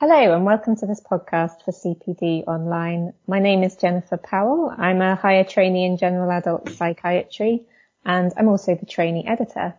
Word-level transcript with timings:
Hello 0.00 0.32
and 0.32 0.44
welcome 0.44 0.76
to 0.76 0.86
this 0.86 1.00
podcast 1.00 1.64
for 1.64 1.72
CPD 1.72 2.46
Online. 2.46 3.14
My 3.26 3.40
name 3.40 3.64
is 3.64 3.74
Jennifer 3.74 4.16
Powell. 4.16 4.72
I'm 4.78 5.02
a 5.02 5.16
higher 5.16 5.42
trainee 5.42 5.86
in 5.86 5.96
general 5.96 6.30
adult 6.30 6.70
psychiatry 6.70 7.64
and 8.04 8.32
I'm 8.36 8.46
also 8.46 8.76
the 8.76 8.86
trainee 8.86 9.26
editor. 9.26 9.74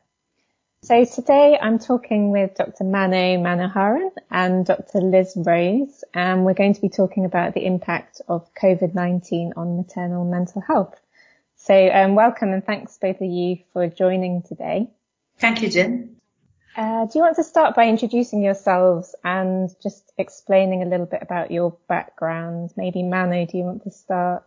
So 0.83 1.05
today 1.05 1.57
I'm 1.57 1.79
talking 1.79 2.31
with 2.31 2.55
Dr. 2.55 2.83
Mano 2.83 3.37
Manoharan 3.37 4.09
and 4.29 4.65
Dr. 4.65 4.99
Liz 4.99 5.37
Rose 5.37 6.03
and 6.13 6.43
we're 6.43 6.53
going 6.53 6.73
to 6.73 6.81
be 6.81 6.89
talking 6.89 7.23
about 7.23 7.53
the 7.53 7.65
impact 7.65 8.21
of 8.27 8.53
COVID-19 8.55 9.53
on 9.55 9.77
maternal 9.77 10.25
mental 10.25 10.59
health. 10.59 10.99
So 11.55 11.73
um, 11.73 12.15
welcome 12.15 12.49
and 12.49 12.65
thanks 12.65 12.97
both 12.97 13.21
of 13.21 13.31
you 13.31 13.59
for 13.71 13.87
joining 13.87 14.41
today. 14.41 14.89
Thank 15.37 15.61
you, 15.61 15.69
Jen. 15.69 16.18
Uh, 16.75 17.05
do 17.05 17.17
you 17.17 17.21
want 17.21 17.35
to 17.35 17.43
start 17.43 17.75
by 17.75 17.87
introducing 17.87 18.41
yourselves 18.41 19.15
and 19.23 19.69
just 19.81 20.11
explaining 20.17 20.83
a 20.83 20.85
little 20.85 21.05
bit 21.05 21.21
about 21.21 21.51
your 21.51 21.77
background? 21.87 22.71
Maybe 22.77 23.03
Mano, 23.03 23.45
do 23.45 23.57
you 23.57 23.63
want 23.63 23.83
to 23.83 23.91
start? 23.91 24.43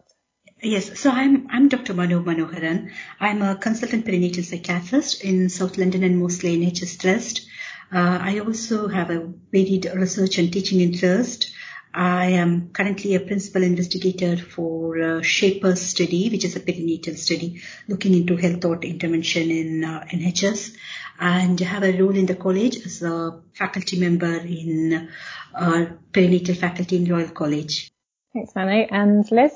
Yes, 0.63 1.01
so 1.01 1.11
I'm 1.11 1.49
I'm 1.51 1.69
Dr. 1.69 1.93
Mano 1.93 2.23
Manoharan. 2.23 2.93
I'm 3.19 3.43
a 3.43 3.57
consultant 3.57 4.07
perinatal 4.07 4.45
psychiatrist 4.45 5.25
in 5.25 5.49
South 5.49 5.77
London 5.77 6.05
and 6.05 6.21
Maudsley 6.21 6.57
NHS 6.57 7.01
Trust. 7.01 7.47
Uh, 7.93 8.19
I 8.23 8.39
also 8.39 8.87
have 8.87 9.11
a 9.11 9.33
varied 9.51 9.87
research 9.93 10.39
and 10.39 10.53
teaching 10.53 10.81
interest. 10.81 11.53
I 11.95 12.27
am 12.29 12.71
currently 12.71 13.17
a 13.17 13.21
principal 13.21 13.63
investigator 13.63 14.37
for 14.39 14.99
uh, 15.03 15.21
SHAPERS 15.21 15.83
study, 15.83 16.31
which 16.31 16.45
is 16.45 16.57
a 16.57 16.61
perinatal 16.61 17.19
study 17.19 17.61
looking 17.87 18.15
into 18.15 18.37
health 18.37 18.63
thought 18.63 18.85
intervention 18.85 19.51
in 19.51 19.85
uh, 19.85 20.07
NHS, 20.11 20.75
and 21.23 21.61
have 21.61 21.85
a 21.85 21.97
role 22.01 22.17
in 22.17 22.27
the 22.27 22.35
college 22.35 22.85
as 22.85 23.01
a 23.01 23.41
faculty 23.55 23.97
member 23.99 24.39
in 24.39 25.09
uh, 25.55 25.87
perinatal 26.11 26.57
faculty 26.57 26.97
in 26.97 27.09
Royal 27.09 27.29
College. 27.29 27.93
Thanks, 28.35 28.53
Mano. 28.57 28.73
And 28.91 29.31
Liz? 29.31 29.53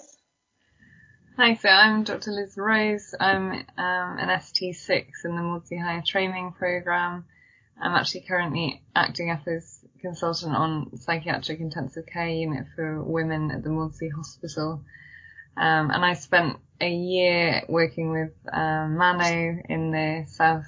Hi, 1.37 1.57
so 1.57 1.69
I'm 1.69 2.05
Dr. 2.05 2.31
Liz 2.31 2.55
Rose. 2.57 3.17
I'm 3.19 3.51
um, 3.51 3.65
an 3.77 4.29
ST6 4.29 5.07
in 5.25 5.35
the 5.35 5.43
Maudsley 5.43 5.79
Higher 5.79 6.05
Training 6.07 6.55
Programme. 6.57 7.25
I'm 7.83 7.97
actually 7.97 8.27
currently 8.29 8.85
acting 8.95 9.31
up 9.31 9.49
as 9.49 9.81
consultant 10.01 10.55
on 10.55 10.97
psychiatric 10.99 11.59
intensive 11.59 12.07
care 12.07 12.29
unit 12.29 12.67
for 12.77 13.03
women 13.03 13.51
at 13.51 13.65
the 13.65 13.71
Maudsley 13.71 14.11
Hospital. 14.11 14.83
Um, 15.57 15.91
and 15.91 16.05
I 16.05 16.15
spent 16.15 16.59
a 16.81 16.91
year 16.91 17.63
working 17.69 18.13
with 18.13 18.33
um, 18.53 18.97
Mano 18.97 19.59
in 19.69 19.91
the 19.91 20.27
South 20.29 20.67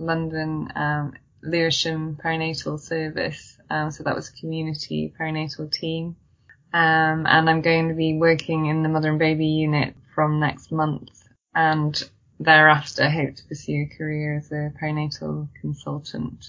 London 0.00 0.68
um, 0.74 1.12
Lewisham 1.42 2.16
perinatal 2.22 2.80
service. 2.80 3.56
Um, 3.68 3.90
so 3.90 4.02
that 4.04 4.16
was 4.16 4.28
a 4.28 4.40
community 4.40 5.12
perinatal 5.18 5.70
team. 5.70 6.16
Um, 6.72 7.26
and 7.26 7.50
I'm 7.50 7.62
going 7.62 7.88
to 7.88 7.94
be 7.94 8.18
working 8.18 8.66
in 8.66 8.82
the 8.82 8.88
mother 8.88 9.10
and 9.10 9.18
baby 9.18 9.46
unit 9.46 9.94
from 10.14 10.40
next 10.40 10.70
month 10.70 11.10
and 11.54 12.00
thereafter 12.38 13.10
hope 13.10 13.34
to 13.36 13.44
pursue 13.44 13.86
a 13.90 13.96
career 13.96 14.38
as 14.38 14.50
a 14.52 14.72
perinatal 14.80 15.48
consultant. 15.60 16.46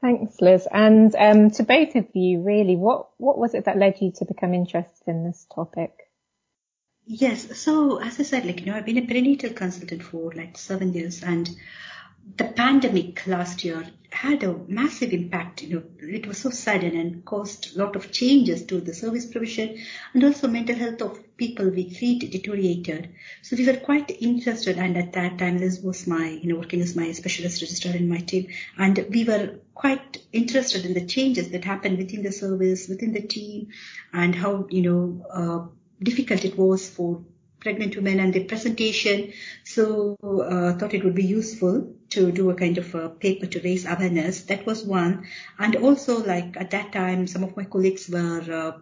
Thanks, 0.00 0.40
Liz. 0.40 0.68
And 0.70 1.14
um, 1.16 1.50
to 1.52 1.64
both 1.64 1.96
of 1.96 2.06
you, 2.14 2.42
really, 2.42 2.76
what 2.76 3.08
what 3.18 3.36
was 3.36 3.54
it 3.54 3.64
that 3.64 3.78
led 3.78 4.00
you 4.00 4.12
to 4.16 4.24
become 4.24 4.54
interested 4.54 5.08
in 5.08 5.24
this 5.24 5.46
topic? 5.52 5.90
Yes, 7.04 7.58
so 7.58 7.98
as 7.98 8.20
I 8.20 8.22
said, 8.22 8.44
like 8.44 8.60
you 8.60 8.66
know, 8.66 8.74
I've 8.74 8.86
been 8.86 8.98
a 8.98 9.02
perinatal 9.02 9.56
consultant 9.56 10.02
for 10.02 10.32
like 10.32 10.56
seven 10.56 10.92
years, 10.92 11.24
and 11.24 11.50
the 12.36 12.44
pandemic 12.44 13.26
last 13.26 13.64
year 13.64 13.86
had 14.10 14.42
a 14.42 14.58
massive 14.66 15.12
impact. 15.12 15.62
You 15.62 15.76
know, 15.76 15.82
it 16.00 16.26
was 16.26 16.38
so 16.38 16.50
sudden 16.50 16.96
and 16.96 17.24
caused 17.24 17.76
a 17.76 17.78
lot 17.78 17.94
of 17.94 18.10
changes 18.10 18.64
to 18.66 18.80
the 18.80 18.94
service 18.94 19.26
provision 19.26 19.78
and 20.14 20.24
also 20.24 20.48
mental 20.48 20.76
health 20.76 21.02
of 21.02 21.36
people 21.36 21.68
we 21.68 21.94
treat 21.94 22.30
deteriorated. 22.30 23.14
So 23.42 23.56
we 23.56 23.66
were 23.66 23.76
quite 23.76 24.10
interested. 24.10 24.78
And 24.78 24.96
at 24.96 25.12
that 25.12 25.38
time, 25.38 25.58
Liz 25.58 25.80
was 25.80 26.06
my, 26.06 26.28
you 26.28 26.48
know, 26.48 26.58
working 26.58 26.80
as 26.80 26.96
my 26.96 27.12
specialist 27.12 27.60
registrar 27.60 27.94
in 27.94 28.08
my 28.08 28.18
team. 28.18 28.48
And 28.76 29.06
we 29.10 29.24
were 29.24 29.58
quite 29.74 30.22
interested 30.32 30.84
in 30.84 30.94
the 30.94 31.06
changes 31.06 31.50
that 31.50 31.64
happened 31.64 31.98
within 31.98 32.22
the 32.22 32.32
service, 32.32 32.88
within 32.88 33.12
the 33.12 33.22
team 33.22 33.68
and 34.12 34.34
how, 34.34 34.66
you 34.70 34.82
know, 34.82 35.26
uh, 35.30 35.66
difficult 36.02 36.44
it 36.44 36.56
was 36.56 36.88
for 36.88 37.24
pregnant 37.60 37.96
women 37.96 38.20
and 38.20 38.32
their 38.32 38.44
presentation. 38.44 39.32
So 39.64 40.16
uh, 40.22 40.78
thought 40.78 40.94
it 40.94 41.04
would 41.04 41.14
be 41.14 41.26
useful 41.26 41.94
to 42.10 42.32
do 42.32 42.50
a 42.50 42.54
kind 42.54 42.78
of 42.78 42.94
a 42.94 43.08
paper 43.08 43.46
to 43.46 43.60
raise 43.60 43.84
awareness. 43.84 44.42
That 44.42 44.64
was 44.66 44.84
one. 44.84 45.26
And 45.58 45.76
also 45.76 46.24
like 46.24 46.56
at 46.56 46.70
that 46.70 46.92
time, 46.92 47.26
some 47.26 47.44
of 47.44 47.56
my 47.56 47.64
colleagues 47.64 48.08
were 48.08 48.40
uh, 48.50 48.78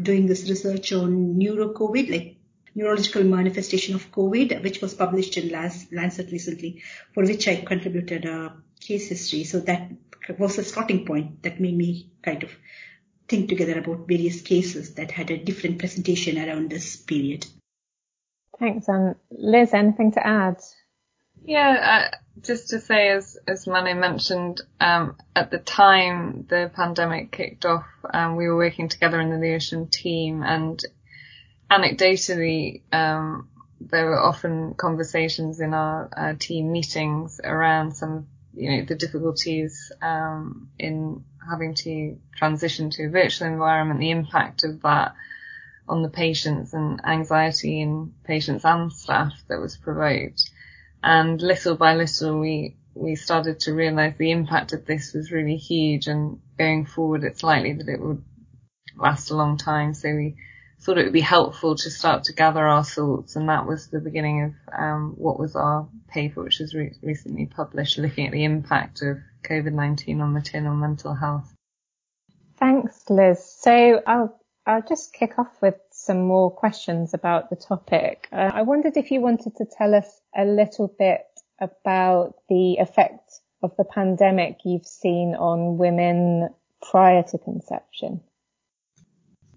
doing 0.00 0.26
this 0.26 0.48
research 0.48 0.92
on 0.92 1.38
neuro 1.38 1.72
COVID, 1.72 2.10
like 2.10 2.36
neurological 2.74 3.24
manifestation 3.24 3.94
of 3.94 4.10
COVID, 4.10 4.62
which 4.62 4.80
was 4.80 4.94
published 4.94 5.36
in 5.36 5.50
Lancet 5.50 6.30
recently, 6.32 6.82
for 7.12 7.24
which 7.24 7.48
I 7.48 7.56
contributed 7.56 8.24
a 8.24 8.56
case 8.80 9.08
history. 9.08 9.44
So 9.44 9.60
that 9.60 9.92
was 10.38 10.58
a 10.58 10.64
starting 10.64 11.06
point 11.06 11.42
that 11.42 11.60
made 11.60 11.76
me 11.76 12.10
kind 12.22 12.42
of 12.42 12.50
think 13.28 13.48
together 13.48 13.78
about 13.78 14.06
various 14.06 14.42
cases 14.42 14.94
that 14.94 15.10
had 15.10 15.30
a 15.30 15.38
different 15.38 15.78
presentation 15.78 16.38
around 16.38 16.70
this 16.70 16.96
period. 16.96 17.46
Thanks. 18.58 18.86
And 18.88 19.16
Liz, 19.30 19.72
anything 19.72 20.12
to 20.12 20.26
add? 20.26 20.60
Yeah, 21.46 22.10
uh, 22.12 22.16
just 22.40 22.70
to 22.70 22.80
say, 22.80 23.10
as 23.10 23.36
as 23.46 23.66
Mano 23.66 23.94
mentioned, 23.94 24.62
um, 24.80 25.16
at 25.36 25.50
the 25.50 25.58
time 25.58 26.46
the 26.48 26.70
pandemic 26.74 27.32
kicked 27.32 27.66
off, 27.66 27.86
um, 28.12 28.36
we 28.36 28.48
were 28.48 28.56
working 28.56 28.88
together 28.88 29.20
in 29.20 29.28
the 29.30 29.36
Lewisham 29.36 29.88
team, 29.88 30.42
and 30.42 30.82
anecdotally, 31.70 32.80
um, 32.92 33.48
there 33.78 34.06
were 34.06 34.18
often 34.18 34.74
conversations 34.74 35.60
in 35.60 35.74
our 35.74 36.08
uh, 36.16 36.34
team 36.38 36.72
meetings 36.72 37.40
around 37.44 37.92
some, 37.94 38.26
you 38.54 38.70
know, 38.70 38.84
the 38.86 38.94
difficulties 38.94 39.92
um, 40.00 40.70
in 40.78 41.24
having 41.46 41.74
to 41.74 42.18
transition 42.34 42.88
to 42.88 43.04
a 43.04 43.10
virtual 43.10 43.48
environment, 43.48 44.00
the 44.00 44.10
impact 44.10 44.64
of 44.64 44.80
that 44.80 45.14
on 45.86 46.02
the 46.02 46.08
patients 46.08 46.72
and 46.72 47.04
anxiety 47.04 47.82
in 47.82 48.14
patients 48.24 48.64
and 48.64 48.90
staff 48.90 49.34
that 49.48 49.60
was 49.60 49.76
provoked. 49.76 50.50
And 51.04 51.42
little 51.42 51.76
by 51.76 51.94
little, 51.96 52.40
we, 52.40 52.78
we 52.94 53.14
started 53.14 53.60
to 53.60 53.74
realize 53.74 54.14
the 54.16 54.30
impact 54.30 54.72
of 54.72 54.86
this 54.86 55.12
was 55.12 55.30
really 55.30 55.58
huge 55.58 56.06
and 56.06 56.40
going 56.58 56.86
forward, 56.86 57.24
it's 57.24 57.42
likely 57.42 57.74
that 57.74 57.88
it 57.88 58.00
would 58.00 58.24
last 58.96 59.30
a 59.30 59.36
long 59.36 59.58
time. 59.58 59.92
So 59.92 60.08
we 60.14 60.36
thought 60.80 60.96
it 60.96 61.04
would 61.04 61.12
be 61.12 61.20
helpful 61.20 61.74
to 61.74 61.90
start 61.90 62.24
to 62.24 62.32
gather 62.32 62.66
our 62.66 62.84
thoughts. 62.84 63.36
And 63.36 63.50
that 63.50 63.66
was 63.66 63.88
the 63.88 64.00
beginning 64.00 64.44
of, 64.44 64.52
um, 64.74 65.14
what 65.18 65.38
was 65.38 65.54
our 65.56 65.86
paper, 66.08 66.42
which 66.42 66.60
was 66.60 66.74
re- 66.74 66.96
recently 67.02 67.44
published 67.44 67.98
looking 67.98 68.26
at 68.26 68.32
the 68.32 68.44
impact 68.44 69.02
of 69.02 69.18
COVID-19 69.42 70.22
on 70.22 70.32
maternal 70.32 70.74
mental 70.74 71.12
health. 71.12 71.52
Thanks, 72.56 73.10
Liz. 73.10 73.44
So 73.44 74.00
I'll 74.06 74.40
I'll 74.66 74.82
just 74.82 75.12
kick 75.12 75.38
off 75.38 75.60
with 75.60 75.74
some 75.90 76.22
more 76.22 76.50
questions 76.50 77.12
about 77.12 77.50
the 77.50 77.56
topic. 77.56 78.28
Uh, 78.32 78.50
I 78.54 78.62
wondered 78.62 78.96
if 78.96 79.10
you 79.10 79.20
wanted 79.20 79.56
to 79.56 79.66
tell 79.66 79.94
us 79.94 80.22
a 80.36 80.44
little 80.44 80.88
bit 80.98 81.22
about 81.60 82.34
the 82.48 82.76
effect 82.76 83.40
of 83.62 83.72
the 83.76 83.84
pandemic 83.84 84.58
you've 84.64 84.86
seen 84.86 85.34
on 85.34 85.78
women 85.78 86.48
prior 86.82 87.22
to 87.22 87.38
conception. 87.38 88.20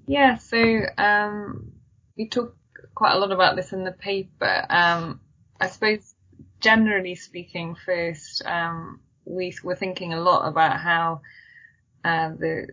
Yeah, 0.07 0.37
so 0.37 0.81
um, 0.97 1.73
we 2.17 2.29
talk 2.29 2.55
quite 2.95 3.13
a 3.13 3.19
lot 3.19 3.31
about 3.31 3.55
this 3.55 3.73
in 3.73 3.83
the 3.83 3.91
paper. 3.91 4.65
Um, 4.69 5.19
I 5.59 5.67
suppose 5.67 6.13
generally 6.61 7.15
speaking, 7.15 7.75
first 7.75 8.45
um, 8.45 9.01
we 9.25 9.53
were 9.63 9.75
thinking 9.75 10.13
a 10.13 10.21
lot 10.21 10.47
about 10.47 10.79
how 10.79 11.21
uh, 12.05 12.29
the 12.29 12.67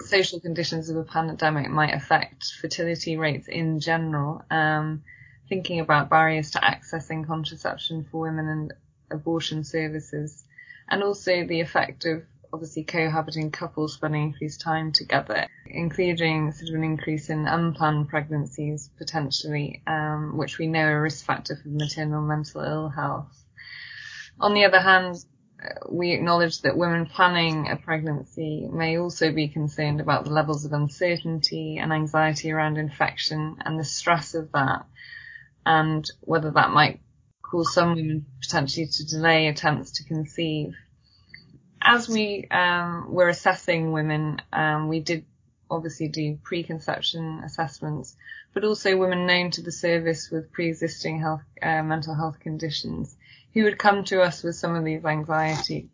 social 0.00 0.40
conditions 0.40 0.88
of 0.90 0.96
a 0.96 1.04
pandemic 1.04 1.70
might 1.70 1.94
affect 1.94 2.44
fertility 2.60 3.16
rates 3.16 3.48
in 3.48 3.80
general. 3.80 4.42
Um, 4.50 5.02
thinking 5.54 5.78
about 5.78 6.10
barriers 6.10 6.50
to 6.50 6.58
accessing 6.58 7.24
contraception 7.24 8.04
for 8.10 8.22
women 8.22 8.48
and 8.48 8.72
abortion 9.12 9.62
services, 9.62 10.44
and 10.88 11.00
also 11.00 11.44
the 11.46 11.60
effect 11.60 12.04
of 12.06 12.24
obviously 12.52 12.82
cohabiting 12.82 13.52
couples 13.52 13.94
spending 13.94 14.22
increased 14.24 14.60
time 14.60 14.90
together, 14.90 15.46
including 15.66 16.50
sort 16.50 16.70
of 16.70 16.74
an 16.74 16.82
increase 16.82 17.30
in 17.30 17.46
unplanned 17.46 18.08
pregnancies 18.08 18.90
potentially, 18.98 19.80
um, 19.86 20.36
which 20.36 20.58
we 20.58 20.66
know 20.66 20.86
are 20.86 20.98
a 20.98 21.02
risk 21.02 21.24
factor 21.24 21.54
for 21.54 21.68
maternal 21.68 22.22
mental 22.22 22.60
ill 22.60 22.88
health. 22.88 23.44
On 24.40 24.54
the 24.54 24.64
other 24.64 24.80
hand, 24.80 25.24
we 25.88 26.10
acknowledge 26.10 26.62
that 26.62 26.76
women 26.76 27.06
planning 27.06 27.70
a 27.70 27.76
pregnancy 27.76 28.68
may 28.72 28.98
also 28.98 29.30
be 29.30 29.46
concerned 29.46 30.00
about 30.00 30.24
the 30.24 30.32
levels 30.32 30.64
of 30.64 30.72
uncertainty 30.72 31.78
and 31.78 31.92
anxiety 31.92 32.50
around 32.50 32.76
infection 32.76 33.56
and 33.64 33.78
the 33.78 33.84
stress 33.84 34.34
of 34.34 34.50
that 34.50 34.84
and 35.66 36.08
whether 36.20 36.50
that 36.50 36.70
might 36.70 37.00
cause 37.42 37.72
some 37.72 37.94
women 37.94 38.26
potentially 38.42 38.86
to 38.86 39.06
delay 39.06 39.46
attempts 39.48 39.92
to 39.92 40.04
conceive. 40.04 40.74
as 41.80 42.08
we 42.08 42.46
um, 42.50 43.12
were 43.12 43.28
assessing 43.28 43.92
women, 43.92 44.40
um, 44.52 44.88
we 44.88 45.00
did 45.00 45.24
obviously 45.70 46.08
do 46.08 46.38
preconception 46.42 47.42
assessments, 47.44 48.16
but 48.52 48.64
also 48.64 48.96
women 48.96 49.26
known 49.26 49.50
to 49.50 49.62
the 49.62 49.72
service 49.72 50.30
with 50.30 50.52
pre-existing 50.52 51.20
health, 51.20 51.42
uh, 51.62 51.82
mental 51.82 52.14
health 52.14 52.38
conditions 52.40 53.16
who 53.52 53.64
would 53.64 53.78
come 53.78 54.04
to 54.04 54.20
us 54.22 54.42
with 54.42 54.56
some 54.56 54.74
of 54.74 54.84
these 54.84 55.04
anxieties. 55.04 55.88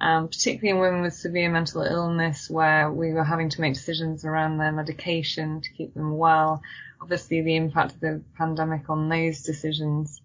um, 0.00 0.28
particularly 0.28 0.70
in 0.70 0.78
women 0.78 1.02
with 1.02 1.12
severe 1.12 1.50
mental 1.50 1.82
illness 1.82 2.48
where 2.48 2.90
we 2.90 3.12
were 3.12 3.24
having 3.24 3.50
to 3.50 3.60
make 3.60 3.74
decisions 3.74 4.24
around 4.24 4.56
their 4.56 4.72
medication 4.72 5.60
to 5.60 5.70
keep 5.72 5.92
them 5.92 6.16
well. 6.16 6.62
Obviously 7.00 7.42
the 7.42 7.56
impact 7.56 7.94
of 7.94 8.00
the 8.00 8.22
pandemic 8.36 8.88
on 8.90 9.08
those 9.08 9.42
decisions 9.42 10.20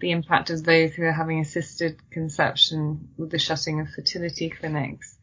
the 0.00 0.10
impact 0.10 0.50
of 0.50 0.64
those 0.64 0.94
who 0.94 1.04
are 1.04 1.12
having 1.12 1.40
assisted 1.40 1.98
conception 2.10 3.08
with 3.16 3.30
the 3.30 3.38
shutting 3.38 3.80
of 3.80 3.88
fertility 3.88 4.50
clinics. 4.50 5.16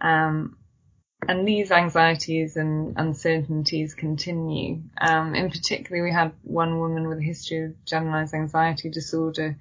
Um, 0.00 0.56
and 1.26 1.48
these 1.48 1.72
anxieties 1.72 2.56
and 2.56 2.94
uncertainties 2.96 3.94
continue. 3.94 4.82
Um, 5.00 5.34
in 5.34 5.50
particular, 5.50 6.04
we 6.04 6.12
had 6.12 6.32
one 6.42 6.78
woman 6.78 7.08
with 7.08 7.18
a 7.18 7.22
history 7.22 7.64
of 7.64 7.84
generalized 7.84 8.34
anxiety 8.34 8.90
disorder, 8.90 9.56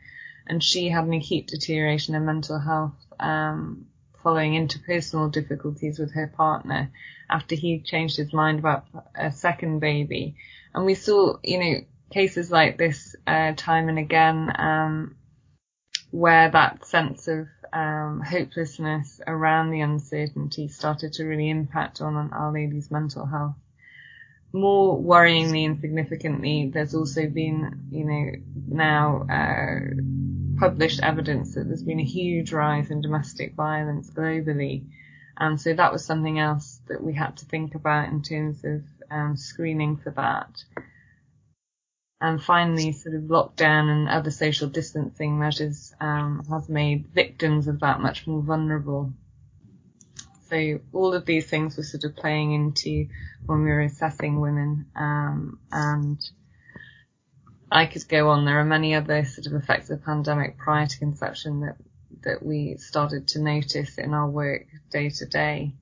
and 0.45 0.63
she 0.63 0.89
had 0.89 1.05
an 1.05 1.13
acute 1.13 1.47
deterioration 1.47 2.13
in 2.13 2.25
mental 2.25 2.59
health 2.59 2.93
um, 3.19 3.87
following 4.21 4.53
interpersonal 4.53 5.31
difficulties 5.31 5.97
with 5.97 6.13
her 6.13 6.27
partner 6.27 6.91
after 7.29 7.55
he 7.55 7.79
changed 7.79 8.17
his 8.17 8.33
mind 8.33 8.59
about 8.59 8.85
a 9.15 9.31
second 9.31 9.79
baby. 9.79 10.35
And 10.75 10.85
we 10.85 10.93
saw, 10.93 11.37
you 11.41 11.57
know, 11.57 11.75
cases 12.11 12.51
like 12.51 12.77
this 12.77 13.15
uh, 13.25 13.53
time 13.55 13.87
and 13.87 13.97
again, 13.97 14.51
um, 14.59 15.15
where 16.11 16.51
that 16.51 16.85
sense 16.85 17.29
of 17.29 17.47
um, 17.71 18.21
hopelessness 18.21 19.21
around 19.25 19.71
the 19.71 19.79
uncertainty 19.79 20.67
started 20.67 21.13
to 21.13 21.23
really 21.23 21.49
impact 21.49 22.01
on 22.01 22.29
our 22.33 22.51
lady's 22.51 22.91
mental 22.91 23.25
health. 23.25 23.55
More 24.51 25.01
worryingly 25.01 25.65
and 25.65 25.79
significantly, 25.79 26.69
there's 26.73 26.93
also 26.93 27.27
been, 27.27 27.87
you 27.89 28.03
know, 28.03 28.31
now 28.67 29.25
uh, 29.29 30.59
published 30.59 31.01
evidence 31.03 31.55
that 31.55 31.67
there's 31.67 31.83
been 31.83 32.01
a 32.01 32.05
huge 32.05 32.51
rise 32.51 32.91
in 32.91 33.01
domestic 33.01 33.55
violence 33.55 34.09
globally. 34.09 34.87
And 35.37 35.59
so 35.59 35.73
that 35.73 35.93
was 35.93 36.05
something 36.05 36.37
else 36.37 36.81
that 36.87 37.01
we 37.01 37.13
had 37.13 37.37
to 37.37 37.45
think 37.45 37.75
about 37.75 38.09
in 38.09 38.21
terms 38.21 38.63
of 38.63 38.83
um, 39.11 39.37
screening 39.37 39.97
for 39.97 40.11
that. 40.11 40.49
And 42.21 42.41
finally, 42.41 42.91
sort 42.93 43.15
of 43.15 43.23
lockdown 43.23 43.89
and 43.89 44.09
other 44.09 44.31
social 44.31 44.69
distancing 44.69 45.37
measures 45.37 45.93
um, 45.99 46.43
has 46.49 46.69
made 46.69 47.07
victims 47.07 47.67
of 47.67 47.81
that 47.81 47.99
much 47.99 48.25
more 48.25 48.41
vulnerable. 48.41 49.13
So 50.49 50.79
all 50.93 51.13
of 51.13 51.25
these 51.25 51.47
things 51.47 51.75
were 51.75 51.83
sort 51.83 52.03
of 52.03 52.15
playing 52.15 52.53
into 52.53 53.07
when 53.45 53.63
we 53.63 53.69
were 53.69 53.81
assessing 53.81 54.39
women, 54.39 54.85
um, 54.95 55.59
and 55.71 56.19
I 57.71 57.87
could 57.87 58.07
go 58.07 58.29
on. 58.29 58.45
There 58.45 58.59
are 58.59 58.65
many 58.65 58.95
other 58.95 59.25
sort 59.25 59.47
of 59.47 59.53
effects 59.53 59.89
of 59.89 59.99
the 59.99 60.05
pandemic 60.05 60.57
prior 60.57 60.85
to 60.85 60.97
conception 60.99 61.61
that 61.61 61.77
that 62.23 62.43
we 62.43 62.77
started 62.77 63.27
to 63.29 63.39
notice 63.39 63.97
in 63.97 64.13
our 64.13 64.29
work 64.29 64.65
day 64.91 65.09
to 65.09 65.25
day. 65.25 65.73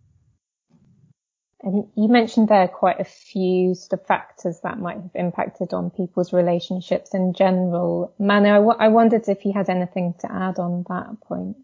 And 1.63 1.87
you 1.95 2.09
mentioned 2.09 2.49
there 2.49 2.67
quite 2.67 2.99
a 2.99 3.05
few 3.05 3.73
sort 3.73 3.93
of 4.01 4.05
factors 4.05 4.59
that 4.63 4.79
might 4.79 4.97
have 4.97 5.11
impacted 5.15 5.73
on 5.73 5.91
people's 5.91 6.33
relationships 6.33 7.13
in 7.13 7.33
general. 7.33 8.13
Mano, 8.19 8.49
I, 8.49 8.55
w- 8.55 8.77
I 8.79 8.89
wondered 8.89 9.29
if 9.29 9.45
you 9.45 9.53
had 9.53 9.69
anything 9.69 10.13
to 10.19 10.31
add 10.31 10.59
on 10.59 10.83
that 10.89 11.21
point. 11.21 11.55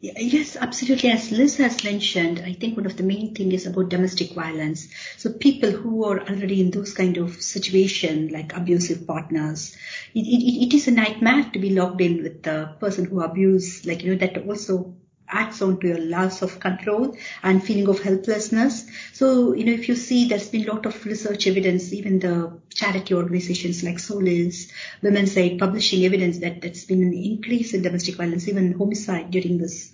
Yes, 0.00 0.56
absolutely. 0.56 1.10
As 1.10 1.30
Liz 1.30 1.56
has 1.58 1.82
mentioned, 1.82 2.42
I 2.44 2.52
think 2.52 2.76
one 2.76 2.84
of 2.84 2.96
the 2.96 3.04
main 3.04 3.34
thing 3.34 3.52
is 3.52 3.64
about 3.66 3.88
domestic 3.88 4.32
violence. 4.32 4.88
So 5.16 5.32
people 5.32 5.70
who 5.70 6.04
are 6.04 6.20
already 6.20 6.60
in 6.60 6.72
those 6.72 6.92
kind 6.92 7.16
of 7.16 7.40
situation, 7.40 8.28
like 8.28 8.54
abusive 8.54 9.06
partners, 9.06 9.74
it, 10.14 10.26
it, 10.26 10.66
it 10.66 10.74
is 10.74 10.88
a 10.88 10.90
nightmare 10.90 11.48
to 11.52 11.58
be 11.58 11.70
locked 11.70 12.02
in 12.02 12.22
with 12.22 12.42
the 12.42 12.74
person 12.80 13.06
who 13.06 13.22
abuse, 13.22 13.86
like, 13.86 14.02
you 14.02 14.10
know, 14.10 14.18
that 14.18 14.46
also 14.46 14.94
adds 15.28 15.62
on 15.62 15.80
to 15.80 15.88
your 15.88 15.98
loss 15.98 16.42
of 16.42 16.60
control 16.60 17.16
and 17.42 17.62
feeling 17.62 17.88
of 17.88 18.00
helplessness. 18.00 18.86
So, 19.12 19.54
you 19.54 19.64
know, 19.64 19.72
if 19.72 19.88
you 19.88 19.96
see 19.96 20.28
there's 20.28 20.48
been 20.48 20.68
a 20.68 20.72
lot 20.72 20.86
of 20.86 21.04
research 21.06 21.46
evidence, 21.46 21.92
even 21.92 22.18
the 22.18 22.60
charity 22.70 23.14
organizations 23.14 23.82
like 23.82 23.98
Solace, 23.98 24.70
Women's 25.02 25.36
Aid 25.36 25.58
publishing 25.58 26.04
evidence 26.04 26.38
that 26.38 26.60
there's 26.60 26.84
been 26.84 27.02
an 27.02 27.14
increase 27.14 27.74
in 27.74 27.82
domestic 27.82 28.16
violence, 28.16 28.48
even 28.48 28.72
homicide 28.72 29.30
during 29.30 29.58
this 29.58 29.92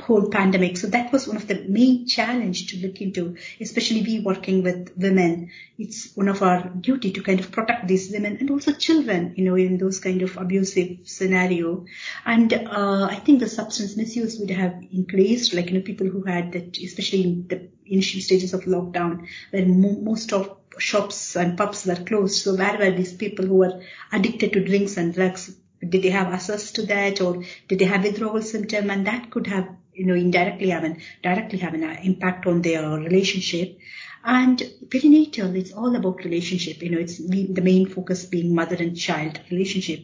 whole 0.00 0.28
pandemic. 0.28 0.76
So 0.76 0.88
that 0.88 1.12
was 1.12 1.28
one 1.28 1.36
of 1.36 1.46
the 1.46 1.64
main 1.68 2.06
challenge 2.06 2.68
to 2.68 2.86
look 2.86 3.00
into, 3.00 3.36
especially 3.60 4.02
we 4.02 4.20
working 4.20 4.62
with 4.62 4.92
women. 4.96 5.50
It's 5.78 6.14
one 6.16 6.28
of 6.28 6.42
our 6.42 6.68
duty 6.68 7.12
to 7.12 7.22
kind 7.22 7.38
of 7.40 7.52
protect 7.52 7.86
these 7.86 8.10
women 8.10 8.38
and 8.38 8.50
also 8.50 8.72
children, 8.72 9.34
you 9.36 9.44
know, 9.44 9.54
in 9.54 9.78
those 9.78 10.00
kind 10.00 10.22
of 10.22 10.36
abusive 10.36 10.98
scenario. 11.04 11.86
And 12.26 12.52
uh, 12.52 13.08
I 13.10 13.16
think 13.16 13.40
the 13.40 13.48
substance 13.48 13.96
misuse 13.96 14.38
would 14.38 14.50
have 14.50 14.82
increased, 14.92 15.54
like, 15.54 15.66
you 15.66 15.74
know, 15.74 15.80
people 15.80 16.08
who 16.08 16.24
had 16.24 16.52
that, 16.52 16.76
especially 16.78 17.22
in 17.22 17.46
the 17.48 17.68
initial 17.86 18.20
stages 18.20 18.52
of 18.52 18.64
lockdown, 18.64 19.26
where 19.50 19.66
mo- 19.66 20.00
most 20.00 20.32
of 20.32 20.56
shops 20.78 21.36
and 21.36 21.56
pubs 21.56 21.86
were 21.86 21.94
closed. 21.94 22.42
So 22.42 22.56
where 22.56 22.78
were 22.78 22.90
these 22.90 23.12
people 23.12 23.46
who 23.46 23.56
were 23.56 23.82
addicted 24.12 24.52
to 24.54 24.64
drinks 24.64 24.96
and 24.96 25.14
drugs? 25.14 25.54
Did 25.86 26.02
they 26.02 26.10
have 26.10 26.32
access 26.32 26.72
to 26.72 26.86
that 26.86 27.20
or 27.20 27.44
did 27.68 27.78
they 27.78 27.84
have 27.84 28.02
withdrawal 28.02 28.42
symptom? 28.42 28.90
And 28.90 29.06
that 29.06 29.30
could 29.30 29.46
have 29.46 29.68
you 29.94 30.06
know, 30.06 30.14
indirectly 30.14 30.70
have 30.70 30.84
an, 30.84 31.00
directly 31.22 31.58
have 31.58 31.74
an 31.74 31.84
uh, 31.84 31.96
impact 32.02 32.46
on 32.46 32.62
their 32.62 32.88
relationship. 32.88 33.78
And 34.26 34.58
perinatal, 34.88 35.54
it's 35.54 35.72
all 35.72 35.94
about 35.94 36.24
relationship. 36.24 36.82
You 36.82 36.90
know, 36.90 36.98
it's 36.98 37.18
the 37.18 37.60
main 37.62 37.86
focus 37.86 38.24
being 38.24 38.54
mother 38.54 38.76
and 38.76 38.96
child 38.96 39.38
relationship. 39.50 40.00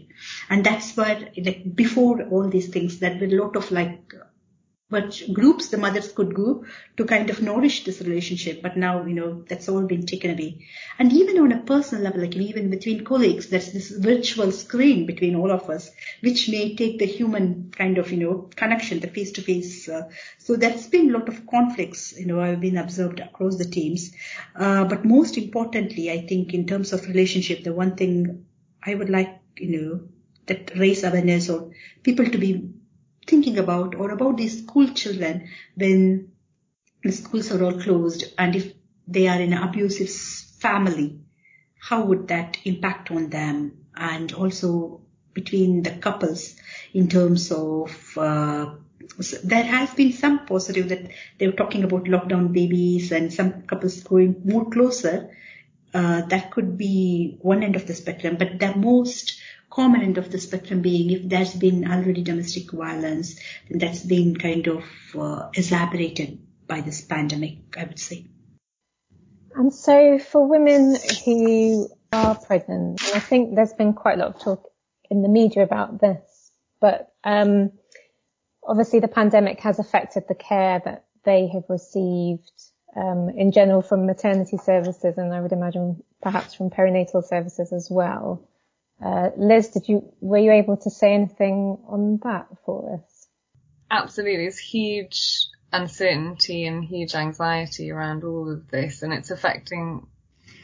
And 0.50 0.64
that's 0.64 0.94
where, 0.96 1.30
like, 1.36 1.74
before 1.74 2.22
all 2.24 2.48
these 2.48 2.68
things, 2.68 2.98
there 2.98 3.18
were 3.18 3.26
a 3.26 3.42
lot 3.42 3.56
of 3.56 3.70
like 3.70 4.12
but 4.90 5.22
groups 5.32 5.68
the 5.68 5.78
mothers 5.78 6.10
could 6.12 6.34
go 6.34 6.64
to 6.96 7.04
kind 7.04 7.30
of 7.30 7.40
nourish 7.40 7.84
this 7.84 8.00
relationship. 8.00 8.60
But 8.60 8.76
now, 8.76 9.04
you 9.06 9.14
know, 9.14 9.44
that's 9.48 9.68
all 9.68 9.82
been 9.82 10.04
taken 10.04 10.32
away. 10.32 10.66
And 10.98 11.12
even 11.12 11.38
on 11.38 11.52
a 11.52 11.62
personal 11.62 12.04
level, 12.04 12.20
like 12.20 12.34
even 12.36 12.70
between 12.70 13.04
colleagues, 13.04 13.48
there's 13.48 13.72
this 13.72 13.90
virtual 13.90 14.50
screen 14.50 15.06
between 15.06 15.36
all 15.36 15.52
of 15.52 15.70
us, 15.70 15.90
which 16.20 16.48
may 16.48 16.74
take 16.74 16.98
the 16.98 17.06
human 17.06 17.70
kind 17.70 17.98
of, 17.98 18.10
you 18.10 18.18
know, 18.18 18.50
connection, 18.56 19.00
the 19.00 19.06
face 19.06 19.32
to 19.32 19.42
face. 19.42 19.88
So 20.38 20.56
there's 20.56 20.88
been 20.88 21.14
a 21.14 21.18
lot 21.18 21.28
of 21.28 21.46
conflicts, 21.46 22.18
you 22.18 22.26
know, 22.26 22.40
i've 22.40 22.60
been 22.60 22.76
observed 22.76 23.20
across 23.20 23.56
the 23.56 23.64
teams. 23.64 24.12
Uh, 24.56 24.84
but 24.84 25.04
most 25.04 25.38
importantly, 25.38 26.10
I 26.10 26.26
think 26.26 26.52
in 26.52 26.66
terms 26.66 26.92
of 26.92 27.06
relationship, 27.06 27.62
the 27.62 27.72
one 27.72 27.96
thing 27.96 28.46
I 28.82 28.94
would 28.94 29.10
like, 29.10 29.38
you 29.56 29.80
know, 29.80 30.00
that 30.46 30.76
raise 30.76 31.04
awareness 31.04 31.48
or 31.48 31.70
people 32.02 32.26
to 32.26 32.38
be 32.38 32.69
thinking 33.30 33.58
about 33.58 33.94
or 33.94 34.10
about 34.10 34.36
these 34.36 34.58
school 34.62 34.88
children 34.88 35.48
when 35.76 36.32
the 37.02 37.12
schools 37.12 37.50
are 37.52 37.62
all 37.64 37.80
closed 37.80 38.24
and 38.36 38.56
if 38.56 38.72
they 39.06 39.28
are 39.28 39.40
in 39.40 39.52
an 39.52 39.62
abusive 39.62 40.10
family, 40.10 41.20
how 41.80 42.04
would 42.04 42.28
that 42.28 42.58
impact 42.64 43.10
on 43.10 43.30
them? 43.30 43.86
And 43.96 44.32
also 44.32 45.00
between 45.32 45.82
the 45.82 45.92
couples 45.92 46.56
in 46.92 47.08
terms 47.08 47.50
of 47.52 48.18
uh, 48.18 48.74
there 49.44 49.64
has 49.64 49.92
been 49.94 50.12
some 50.12 50.46
positive 50.46 50.88
that 50.88 51.10
they 51.38 51.46
were 51.46 51.60
talking 51.60 51.84
about 51.84 52.04
lockdown 52.04 52.52
babies 52.52 53.12
and 53.12 53.32
some 53.32 53.62
couples 53.62 54.02
going 54.02 54.42
more 54.44 54.68
closer. 54.70 55.36
Uh, 55.92 56.22
that 56.22 56.50
could 56.52 56.78
be 56.78 57.36
one 57.40 57.64
end 57.64 57.74
of 57.74 57.86
the 57.86 57.94
spectrum, 57.94 58.36
but 58.36 58.58
the 58.60 58.76
most 58.76 59.40
common 59.80 60.02
end 60.02 60.18
of 60.18 60.30
the 60.30 60.38
spectrum 60.38 60.82
being 60.82 61.10
if 61.10 61.26
there's 61.26 61.54
been 61.54 61.90
already 61.90 62.20
domestic 62.20 62.70
violence, 62.70 63.40
that's 63.70 64.00
been 64.00 64.36
kind 64.36 64.66
of 64.66 64.84
uh, 65.18 65.48
exacerbated 65.54 66.38
by 66.66 66.82
this 66.82 67.00
pandemic, 67.00 67.58
I 67.78 67.84
would 67.84 67.98
say. 67.98 68.26
And 69.54 69.72
so 69.72 70.18
for 70.18 70.46
women 70.46 70.96
who 71.24 71.88
are 72.12 72.34
pregnant, 72.34 73.02
I 73.14 73.20
think 73.20 73.54
there's 73.54 73.72
been 73.72 73.94
quite 73.94 74.18
a 74.18 74.20
lot 74.20 74.34
of 74.34 74.42
talk 74.42 74.70
in 75.10 75.22
the 75.22 75.28
media 75.28 75.62
about 75.62 75.98
this, 75.98 76.52
but 76.78 77.14
um, 77.24 77.72
obviously 78.62 79.00
the 79.00 79.08
pandemic 79.08 79.60
has 79.60 79.78
affected 79.78 80.24
the 80.28 80.34
care 80.34 80.82
that 80.84 81.06
they 81.24 81.48
have 81.48 81.64
received 81.70 82.52
um, 82.94 83.30
in 83.34 83.50
general 83.50 83.80
from 83.80 84.04
maternity 84.04 84.58
services 84.58 85.16
and 85.16 85.32
I 85.32 85.40
would 85.40 85.52
imagine 85.52 86.02
perhaps 86.20 86.52
from 86.52 86.68
perinatal 86.68 87.24
services 87.24 87.72
as 87.72 87.88
well. 87.90 88.46
Uh, 89.02 89.30
Liz, 89.36 89.68
did 89.68 89.88
you 89.88 90.12
were 90.20 90.38
you 90.38 90.52
able 90.52 90.76
to 90.76 90.90
say 90.90 91.14
anything 91.14 91.78
on 91.88 92.18
that 92.22 92.48
for 92.64 92.94
us? 92.94 93.28
Absolutely, 93.90 94.44
there's 94.44 94.58
huge 94.58 95.46
uncertainty 95.72 96.66
and 96.66 96.84
huge 96.84 97.14
anxiety 97.14 97.90
around 97.90 98.24
all 98.24 98.52
of 98.52 98.68
this, 98.68 99.02
and 99.02 99.12
it's 99.12 99.30
affecting 99.30 100.06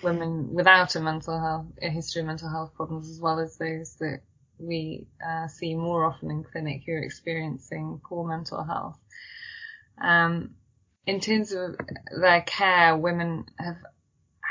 women 0.02 0.52
without 0.52 0.94
a 0.96 1.00
mental 1.00 1.40
health, 1.40 1.66
a 1.80 1.88
history 1.88 2.20
of 2.20 2.26
mental 2.26 2.50
health 2.50 2.74
problems, 2.74 3.10
as 3.10 3.20
well 3.20 3.38
as 3.38 3.56
those 3.56 3.96
that 3.96 4.20
we 4.58 5.06
uh, 5.26 5.48
see 5.48 5.74
more 5.74 6.04
often 6.04 6.30
in 6.30 6.44
clinic 6.44 6.82
who 6.86 6.92
are 6.92 7.02
experiencing 7.02 8.00
poor 8.06 8.26
mental 8.26 8.62
health. 8.62 8.98
Um, 10.00 10.54
in 11.06 11.20
terms 11.20 11.52
of 11.52 11.76
their 12.20 12.42
care, 12.42 12.96
women 12.96 13.46
have 13.58 13.78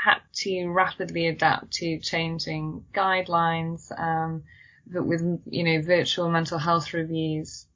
had 0.06 0.20
to 0.32 0.68
rapidly 0.68 1.26
adapt 1.26 1.72
to 1.72 1.98
changing 1.98 2.84
guidelines, 2.94 3.90
um, 3.98 4.44
with, 4.88 5.40
you 5.50 5.64
know, 5.64 5.82
virtual 5.82 6.30
mental 6.30 6.58
health 6.58 6.94
reviews 6.94 7.66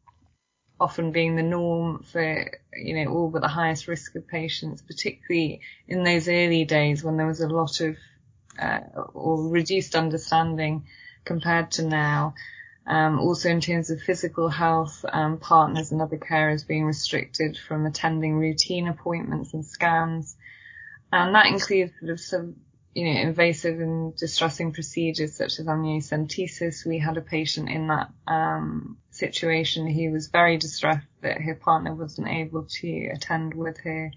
often 0.78 1.10
being 1.10 1.34
the 1.34 1.42
norm 1.42 2.04
for, 2.12 2.50
you 2.72 2.94
know, 2.94 3.10
all 3.12 3.30
but 3.30 3.42
the 3.42 3.48
highest 3.48 3.88
risk 3.88 4.14
of 4.14 4.28
patients, 4.28 4.80
particularly 4.80 5.60
in 5.88 6.04
those 6.04 6.28
early 6.28 6.64
days 6.64 7.02
when 7.02 7.16
there 7.16 7.26
was 7.26 7.40
a 7.40 7.48
lot 7.48 7.80
of, 7.80 7.96
uh, 8.58 8.78
or 9.12 9.48
reduced 9.48 9.96
understanding 9.96 10.84
compared 11.24 11.72
to 11.72 11.82
now. 11.82 12.34
Um, 12.86 13.18
also 13.18 13.48
in 13.48 13.60
terms 13.60 13.90
of 13.90 14.00
physical 14.00 14.48
health, 14.48 15.04
um, 15.12 15.38
partners 15.38 15.90
and 15.90 16.00
other 16.00 16.16
carers 16.16 16.66
being 16.66 16.84
restricted 16.84 17.58
from 17.58 17.86
attending 17.86 18.36
routine 18.36 18.86
appointments 18.86 19.52
and 19.52 19.66
scans. 19.66 20.36
And 21.12 21.34
that 21.34 21.46
includes 21.46 21.92
sort 21.98 22.12
of 22.12 22.20
some, 22.20 22.56
you 22.94 23.04
know, 23.04 23.20
invasive 23.20 23.80
and 23.80 24.16
distressing 24.16 24.72
procedures 24.72 25.34
such 25.34 25.58
as 25.58 25.66
amniocentesis. 25.66 26.86
We 26.86 26.98
had 26.98 27.16
a 27.16 27.22
patient 27.22 27.68
in 27.68 27.88
that, 27.88 28.10
um, 28.26 28.98
situation 29.10 29.88
who 29.90 30.12
was 30.12 30.28
very 30.28 30.56
distressed 30.56 31.06
that 31.22 31.40
her 31.40 31.54
partner 31.54 31.94
wasn't 31.94 32.28
able 32.28 32.64
to 32.64 33.10
attend 33.12 33.54
with 33.54 33.78
her. 33.80 34.12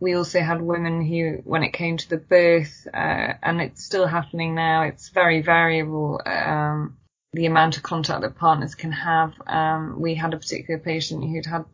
We 0.00 0.14
also 0.14 0.40
had 0.40 0.60
women 0.60 1.04
who, 1.04 1.40
when 1.44 1.62
it 1.62 1.72
came 1.72 1.96
to 1.96 2.08
the 2.08 2.16
birth, 2.18 2.86
uh, 2.92 3.34
and 3.42 3.60
it's 3.60 3.84
still 3.84 4.06
happening 4.06 4.54
now, 4.54 4.82
it's 4.82 5.08
very 5.08 5.42
variable, 5.42 6.20
um, 6.24 6.96
the 7.32 7.46
amount 7.46 7.76
of 7.76 7.82
contact 7.82 8.20
that 8.22 8.36
partners 8.36 8.74
can 8.74 8.92
have. 8.92 9.34
Um, 9.46 10.00
we 10.00 10.14
had 10.14 10.34
a 10.34 10.38
particular 10.38 10.78
patient 10.78 11.24
who'd 11.24 11.46
had 11.46 11.64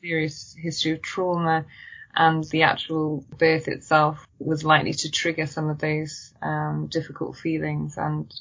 serious 0.00 0.54
history 0.56 0.92
of 0.92 1.02
trauma 1.02 1.64
and 2.14 2.44
the 2.44 2.62
actual 2.62 3.24
birth 3.36 3.68
itself 3.68 4.26
was 4.38 4.64
likely 4.64 4.92
to 4.92 5.10
trigger 5.10 5.46
some 5.46 5.68
of 5.68 5.78
those 5.78 6.32
um, 6.42 6.88
difficult 6.90 7.36
feelings 7.36 7.96
and 7.96 8.32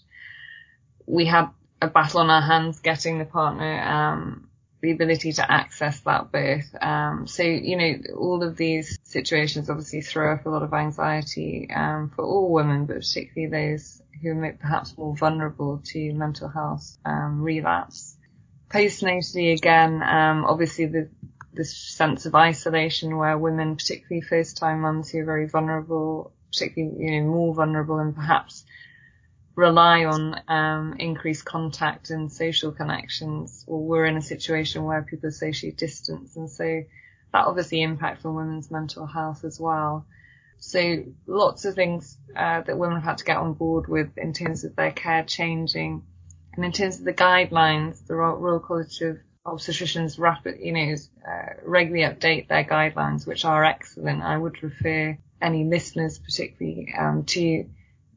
we 1.06 1.26
had 1.26 1.50
a 1.82 1.88
battle 1.88 2.22
on 2.22 2.30
our 2.30 2.42
hands 2.42 2.80
getting 2.80 3.20
the 3.20 3.26
partner 3.26 3.82
um, 3.82 4.48
the 4.82 4.92
ability 4.92 5.34
to 5.34 5.52
access 5.52 6.00
that 6.02 6.32
birth. 6.32 6.76
Um, 6.80 7.26
so, 7.28 7.44
you 7.44 7.78
know, 7.78 8.16
all 8.16 8.44
of 8.44 8.58
these 8.58 8.98
situations 9.04 9.70
obviously 9.70 10.02
throw 10.02 10.34
up 10.34 10.46
a 10.46 10.50
lot 10.50 10.62
of 10.62 10.74
anxiety 10.74 11.68
um, 11.76 12.12
for 12.16 12.24
all 12.24 12.52
women, 12.52 12.86
but 12.86 12.98
particularly 12.98 13.52
those 13.52 14.02
who 14.22 14.32
are 14.32 14.58
perhaps 14.60 14.98
more 14.98 15.16
vulnerable 15.16 15.82
to 15.86 16.14
mental 16.14 16.48
health 16.48 16.98
um, 17.06 17.42
relapse. 17.42 18.16
Postnatally, 18.70 19.54
again, 19.54 20.04
um, 20.04 20.46
obviously 20.46 20.86
the 20.86 21.10
this 21.58 21.76
sense 21.76 22.26
of 22.26 22.36
isolation 22.36 23.18
where 23.18 23.38
women, 23.38 23.76
particularly 23.76 24.22
first-time 24.22 24.82
mums 24.82 25.10
who 25.10 25.20
are 25.20 25.26
very 25.26 25.48
vulnerable, 25.48 26.32
particularly 26.52 26.96
you 27.04 27.20
know 27.20 27.28
more 27.28 27.54
vulnerable 27.54 28.00
and 28.00 28.16
perhaps 28.16 28.64
rely 29.56 30.06
on 30.06 30.40
um, 30.48 30.96
increased 31.00 31.44
contact 31.44 32.12
and 32.12 32.32
social 32.32 32.72
connections, 32.72 33.66
or 33.68 33.84
we're 33.84 34.06
in 34.06 34.16
a 34.16 34.22
situation 34.22 34.84
where 34.84 35.02
people 35.02 35.32
socially 35.32 35.72
distanced, 35.72 36.38
and 36.38 36.50
so 36.50 36.84
that 37.34 37.46
obviously 37.46 37.82
impacts 37.82 38.24
on 38.24 38.36
women's 38.36 38.72
mental 38.72 39.06
health 39.06 39.44
as 39.44 39.60
well. 39.60 40.06
So 40.60 41.04
lots 41.26 41.66
of 41.66 41.76
things 41.76 42.18
uh, 42.36 42.62
that 42.62 42.78
women 42.78 42.96
have 42.96 43.04
had 43.04 43.18
to 43.20 43.26
get 43.26 43.38
on 43.38 43.54
board 43.54 43.88
with 43.88 44.18
in 44.18 44.34
terms 44.34 44.64
of 44.64 44.76
their 44.76 44.92
care 44.92 45.24
changing, 45.24 46.04
and 46.54 46.66
in 46.66 46.72
terms 46.72 47.00
of 47.00 47.06
the 47.06 47.14
guidelines, 47.14 48.06
the 48.06 48.16
Royal 48.16 48.60
College 48.60 49.02
of 49.02 49.18
Obstetricians 49.48 50.20
rapid, 50.20 50.60
you 50.60 50.74
know, 50.74 50.96
uh, 51.26 51.54
regularly 51.64 52.04
update 52.04 52.50
their 52.50 52.66
guidelines, 52.66 53.26
which 53.26 53.46
are 53.46 53.64
excellent. 53.64 54.22
I 54.22 54.38
would 54.38 54.62
refer 54.62 55.18
any 55.42 55.64
listeners 55.64 56.20
particularly 56.20 56.94
um, 56.98 57.24
to 57.26 57.66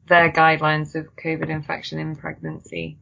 their 0.07 0.29
guidelines 0.31 0.93
of 0.95 1.15
COVID 1.15 1.49
infection 1.49 1.99
in 1.99 2.17
pregnancy. 2.17 2.97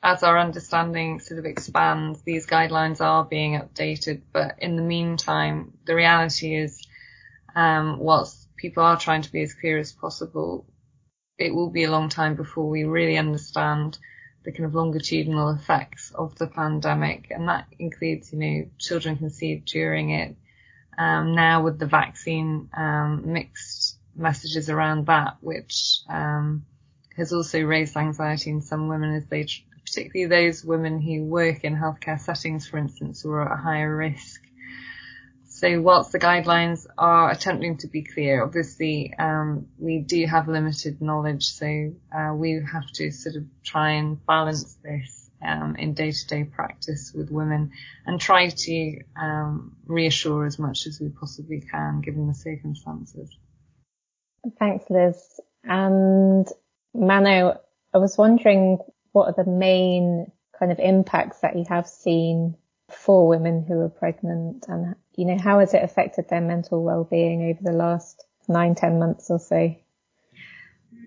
As 0.00 0.22
our 0.22 0.38
understanding 0.38 1.18
sort 1.18 1.40
of 1.40 1.46
expands, 1.46 2.22
these 2.22 2.46
guidelines 2.46 3.00
are 3.00 3.24
being 3.24 3.58
updated, 3.58 4.22
but 4.32 4.54
in 4.60 4.76
the 4.76 4.82
meantime, 4.82 5.72
the 5.84 5.96
reality 5.96 6.54
is, 6.54 6.86
um, 7.56 7.98
whilst 7.98 8.54
people 8.56 8.84
are 8.84 9.00
trying 9.00 9.22
to 9.22 9.32
be 9.32 9.42
as 9.42 9.54
clear 9.54 9.78
as 9.78 9.92
possible, 9.92 10.64
it 11.36 11.52
will 11.52 11.70
be 11.70 11.82
a 11.82 11.90
long 11.90 12.08
time 12.08 12.36
before 12.36 12.68
we 12.68 12.84
really 12.84 13.16
understand 13.16 13.98
the 14.44 14.52
kind 14.52 14.64
of 14.64 14.74
longitudinal 14.74 15.50
effects 15.50 16.12
of 16.14 16.36
the 16.36 16.46
pandemic. 16.46 17.28
And 17.30 17.48
that 17.48 17.66
includes, 17.78 18.32
you 18.32 18.38
know, 18.38 18.70
children 18.78 19.16
conceived 19.16 19.66
during 19.66 20.10
it. 20.10 20.36
Um, 20.96 21.34
now 21.34 21.62
with 21.62 21.78
the 21.78 21.86
vaccine, 21.86 22.68
um, 22.76 23.32
mixed 23.32 23.98
messages 24.16 24.68
around 24.68 25.06
that, 25.06 25.36
which, 25.40 26.00
um, 26.08 26.64
has 27.16 27.32
also 27.32 27.60
raised 27.62 27.96
anxiety 27.96 28.50
in 28.50 28.62
some 28.62 28.88
women 28.88 29.14
as 29.14 29.26
they, 29.26 29.46
particularly 29.84 30.28
those 30.28 30.64
women 30.64 31.00
who 31.00 31.24
work 31.24 31.64
in 31.64 31.76
healthcare 31.76 32.20
settings, 32.20 32.66
for 32.66 32.78
instance, 32.78 33.22
who 33.22 33.30
are 33.30 33.52
at 33.52 33.60
higher 33.60 33.94
risk. 33.94 34.40
So 35.58 35.80
whilst 35.80 36.12
the 36.12 36.20
guidelines 36.20 36.86
are 36.96 37.32
attempting 37.32 37.78
to 37.78 37.88
be 37.88 38.04
clear, 38.04 38.44
obviously 38.44 39.12
um, 39.18 39.66
we 39.76 39.98
do 39.98 40.24
have 40.24 40.46
limited 40.46 41.02
knowledge, 41.02 41.48
so 41.48 41.94
uh, 42.16 42.32
we 42.32 42.62
have 42.72 42.86
to 42.92 43.10
sort 43.10 43.34
of 43.34 43.42
try 43.64 43.94
and 43.94 44.24
balance 44.24 44.76
this 44.84 45.28
um, 45.44 45.74
in 45.74 45.94
day-to-day 45.94 46.44
practice 46.44 47.12
with 47.12 47.32
women 47.32 47.72
and 48.06 48.20
try 48.20 48.50
to 48.50 49.00
um, 49.20 49.76
reassure 49.84 50.46
as 50.46 50.60
much 50.60 50.86
as 50.86 51.00
we 51.00 51.08
possibly 51.08 51.60
can 51.60 52.02
given 52.02 52.28
the 52.28 52.34
circumstances. 52.34 53.36
Thanks, 54.60 54.84
Liz. 54.88 55.40
And 55.64 56.46
Mano, 56.94 57.60
I 57.92 57.98
was 57.98 58.16
wondering 58.16 58.78
what 59.10 59.26
are 59.26 59.44
the 59.44 59.50
main 59.50 60.30
kind 60.56 60.70
of 60.70 60.78
impacts 60.78 61.40
that 61.40 61.56
you 61.56 61.64
have 61.68 61.88
seen 61.88 62.54
for 62.90 63.28
women 63.28 63.64
who 63.66 63.80
are 63.80 63.88
pregnant 63.88 64.66
and 64.68 64.94
you 65.16 65.24
know, 65.24 65.38
how 65.38 65.58
has 65.58 65.74
it 65.74 65.82
affected 65.82 66.28
their 66.28 66.40
mental 66.40 66.82
well-being 66.82 67.50
over 67.50 67.60
the 67.60 67.76
last 67.76 68.24
nine, 68.46 68.76
ten 68.76 69.00
months 69.00 69.30
or 69.30 69.40
so? 69.40 69.74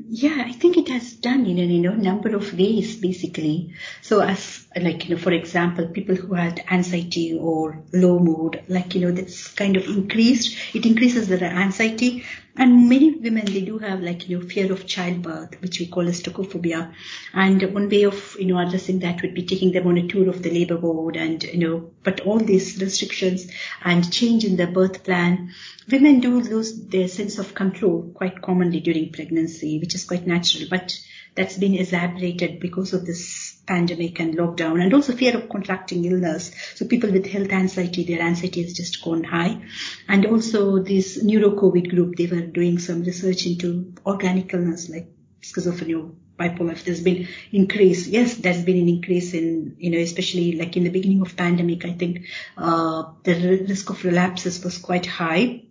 Yeah, 0.09 0.43
I 0.45 0.51
think 0.51 0.77
it 0.77 0.89
has 0.89 1.13
done 1.13 1.45
in 1.45 1.57
a 1.57 1.63
you 1.63 1.81
know 1.81 1.93
number 1.93 2.35
of 2.35 2.53
ways 2.57 2.97
basically. 2.97 3.73
So 4.01 4.19
as 4.19 4.67
like 4.75 5.07
you 5.07 5.15
know, 5.15 5.21
for 5.21 5.31
example, 5.31 5.87
people 5.87 6.15
who 6.15 6.33
had 6.33 6.63
anxiety 6.69 7.37
or 7.39 7.81
low 7.93 8.19
mood, 8.19 8.63
like 8.67 8.93
you 8.95 9.01
know, 9.01 9.11
this 9.11 9.47
kind 9.47 9.77
of 9.77 9.85
increased. 9.85 10.75
It 10.75 10.85
increases 10.85 11.27
their 11.27 11.43
anxiety, 11.43 12.25
and 12.55 12.89
many 12.89 13.11
women 13.11 13.45
they 13.45 13.61
do 13.61 13.77
have 13.79 14.01
like 14.01 14.27
you 14.27 14.39
know 14.39 14.45
fear 14.45 14.71
of 14.71 14.85
childbirth, 14.85 15.61
which 15.61 15.79
we 15.79 15.87
call 15.87 16.07
as 16.07 16.21
tocophobia. 16.21 16.93
And 17.33 17.73
one 17.73 17.89
way 17.89 18.03
of 18.03 18.35
you 18.39 18.45
know 18.45 18.59
addressing 18.59 18.99
that 18.99 19.21
would 19.21 19.33
be 19.33 19.43
taking 19.43 19.71
them 19.71 19.87
on 19.87 19.97
a 19.97 20.07
tour 20.07 20.29
of 20.29 20.43
the 20.43 20.51
labor 20.51 20.77
ward, 20.77 21.15
and 21.15 21.43
you 21.43 21.59
know, 21.59 21.91
but 22.03 22.21
all 22.21 22.39
these 22.39 22.81
restrictions 22.81 23.51
and 23.83 24.11
change 24.11 24.45
in 24.45 24.57
the 24.57 24.67
birth 24.67 25.03
plan 25.03 25.51
women 25.89 26.19
do 26.19 26.39
lose 26.39 26.87
their 26.87 27.07
sense 27.07 27.37
of 27.37 27.53
control 27.53 28.11
quite 28.13 28.41
commonly 28.41 28.79
during 28.79 29.11
pregnancy, 29.11 29.79
which 29.79 29.95
is 29.95 30.05
quite 30.05 30.27
natural, 30.27 30.65
but 30.69 30.97
that's 31.35 31.57
been 31.57 31.75
exacerbated 31.75 32.59
because 32.59 32.93
of 32.93 33.05
this 33.05 33.50
pandemic 33.65 34.19
and 34.19 34.37
lockdown 34.37 34.81
and 34.81 34.93
also 34.93 35.13
fear 35.13 35.35
of 35.37 35.49
contracting 35.49 36.05
illness. 36.05 36.51
So 36.75 36.85
people 36.85 37.11
with 37.11 37.27
health 37.27 37.51
anxiety, 37.51 38.03
their 38.03 38.21
anxiety 38.21 38.63
has 38.63 38.73
just 38.73 39.03
gone 39.03 39.23
high. 39.23 39.61
And 40.07 40.25
also 40.25 40.79
this 40.79 41.21
neuro 41.23 41.51
COVID 41.51 41.89
group, 41.89 42.15
they 42.15 42.27
were 42.27 42.41
doing 42.41 42.79
some 42.79 43.03
research 43.03 43.45
into 43.45 43.93
organic 44.05 44.53
illness 44.53 44.89
like 44.89 45.07
schizophrenia, 45.41 46.13
bipolar, 46.37 46.81
there's 46.83 47.01
been 47.01 47.27
increase. 47.51 48.07
Yes, 48.07 48.35
there's 48.35 48.63
been 48.63 48.81
an 48.81 48.89
increase 48.89 49.33
in, 49.33 49.75
you 49.79 49.91
know, 49.91 49.99
especially 49.99 50.53
like 50.53 50.75
in 50.77 50.83
the 50.83 50.89
beginning 50.89 51.21
of 51.21 51.35
pandemic, 51.35 51.85
I 51.85 51.93
think, 51.93 52.25
uh, 52.57 53.03
the 53.23 53.65
risk 53.67 53.89
of 53.89 54.03
relapses 54.03 54.63
was 54.63 54.77
quite 54.77 55.05
high 55.05 55.63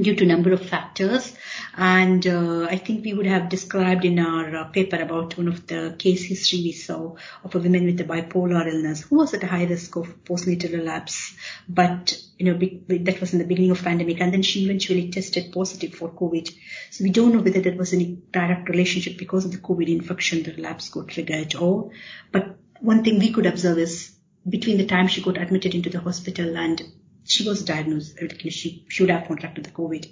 due 0.00 0.14
to 0.14 0.26
number 0.26 0.52
of 0.52 0.66
factors. 0.66 1.34
And 1.76 2.26
uh, 2.26 2.66
I 2.70 2.78
think 2.78 3.04
we 3.04 3.12
would 3.12 3.26
have 3.26 3.50
described 3.50 4.04
in 4.04 4.18
our 4.18 4.56
uh, 4.56 4.64
paper 4.64 4.96
about 4.96 5.36
one 5.36 5.48
of 5.48 5.66
the 5.66 5.94
case 5.98 6.24
history 6.24 6.62
we 6.62 6.72
saw 6.72 7.16
of 7.44 7.54
a 7.54 7.58
woman 7.58 7.84
with 7.84 8.00
a 8.00 8.04
bipolar 8.04 8.66
illness 8.66 9.02
who 9.02 9.16
was 9.16 9.34
at 9.34 9.42
a 9.42 9.46
high 9.46 9.64
risk 9.64 9.94
of 9.96 10.24
postnatal 10.24 10.72
relapse. 10.72 11.34
But, 11.68 12.18
you 12.38 12.46
know, 12.46 12.58
be, 12.58 12.82
that 12.88 13.20
was 13.20 13.34
in 13.34 13.40
the 13.40 13.44
beginning 13.44 13.72
of 13.72 13.82
pandemic. 13.82 14.20
And 14.20 14.32
then 14.32 14.42
she 14.42 14.64
eventually 14.64 15.10
tested 15.10 15.52
positive 15.52 15.94
for 15.94 16.08
COVID. 16.08 16.50
So 16.90 17.04
we 17.04 17.10
don't 17.10 17.34
know 17.34 17.42
whether 17.42 17.60
there 17.60 17.76
was 17.76 17.92
any 17.92 18.18
direct 18.30 18.68
relationship 18.70 19.18
because 19.18 19.44
of 19.44 19.52
the 19.52 19.58
COVID 19.58 19.88
infection, 19.88 20.44
the 20.44 20.52
relapse 20.52 20.88
got 20.88 21.08
triggered 21.08 21.54
or, 21.56 21.90
but 22.32 22.56
one 22.80 23.04
thing 23.04 23.18
we 23.18 23.32
could 23.32 23.46
observe 23.46 23.78
is 23.78 24.16
between 24.48 24.78
the 24.78 24.86
time 24.86 25.08
she 25.08 25.22
got 25.22 25.38
admitted 25.38 25.74
into 25.74 25.90
the 25.90 26.00
hospital 26.00 26.56
and 26.56 26.82
she 27.26 27.48
was 27.48 27.64
diagnosed, 27.64 28.18
she 28.50 28.84
should 28.88 29.10
have 29.10 29.26
contracted 29.26 29.64
the 29.64 29.70
COVID. 29.70 30.10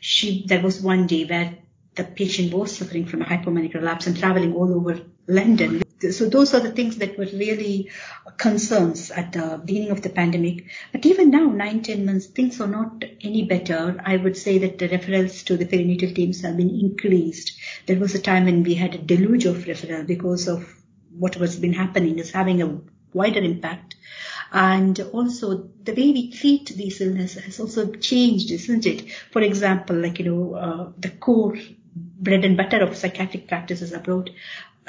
She, 0.00 0.44
there 0.46 0.62
was 0.62 0.80
one 0.80 1.06
day 1.06 1.24
where 1.24 1.58
the 1.94 2.04
patient 2.04 2.52
was 2.52 2.76
suffering 2.76 3.06
from 3.06 3.22
a 3.22 3.24
hypomanic 3.24 3.74
relapse 3.74 4.06
and 4.06 4.16
traveling 4.16 4.54
all 4.54 4.72
over 4.74 5.00
London 5.26 5.82
so 6.10 6.28
those 6.28 6.52
are 6.52 6.60
the 6.60 6.72
things 6.72 6.96
that 6.96 7.16
were 7.16 7.24
really 7.24 7.90
concerns 8.36 9.10
at 9.10 9.32
the 9.32 9.60
beginning 9.64 9.90
of 9.90 10.02
the 10.02 10.10
pandemic. 10.10 10.66
But 10.92 11.06
even 11.06 11.30
now, 11.30 11.46
nine, 11.46 11.82
ten 11.82 12.04
months, 12.04 12.26
things 12.26 12.60
are 12.60 12.66
not 12.66 13.02
any 13.22 13.44
better. 13.44 13.98
I 14.04 14.18
would 14.18 14.36
say 14.36 14.58
that 14.58 14.78
the 14.78 14.88
referrals 14.88 15.44
to 15.46 15.56
the 15.56 15.64
perinatal 15.64 16.14
teams 16.14 16.42
have 16.42 16.56
been 16.56 16.68
increased. 16.68 17.52
There 17.86 17.98
was 17.98 18.14
a 18.14 18.20
time 18.20 18.44
when 18.44 18.62
we 18.62 18.74
had 18.74 18.94
a 18.94 18.98
deluge 18.98 19.46
of 19.46 19.64
referral 19.64 20.06
because 20.06 20.48
of 20.48 20.68
what 21.18 21.38
was 21.38 21.56
been 21.56 21.72
happening 21.72 22.18
is 22.18 22.30
having 22.30 22.60
a 22.60 22.78
wider 23.14 23.40
impact. 23.40 23.94
And 24.52 24.98
also 25.12 25.68
the 25.84 25.92
way 25.92 26.12
we 26.12 26.30
treat 26.30 26.68
these 26.68 27.00
illnesses 27.00 27.44
has 27.44 27.60
also 27.60 27.92
changed, 27.92 28.50
isn't 28.50 28.86
it? 28.86 29.10
For 29.32 29.42
example, 29.42 29.96
like, 29.96 30.18
you 30.18 30.24
know, 30.26 30.54
uh, 30.54 30.92
the 30.98 31.10
core 31.10 31.56
bread 31.94 32.44
and 32.44 32.56
butter 32.56 32.82
of 32.82 32.96
psychiatric 32.96 33.48
practices 33.48 33.92
abroad 33.92 34.30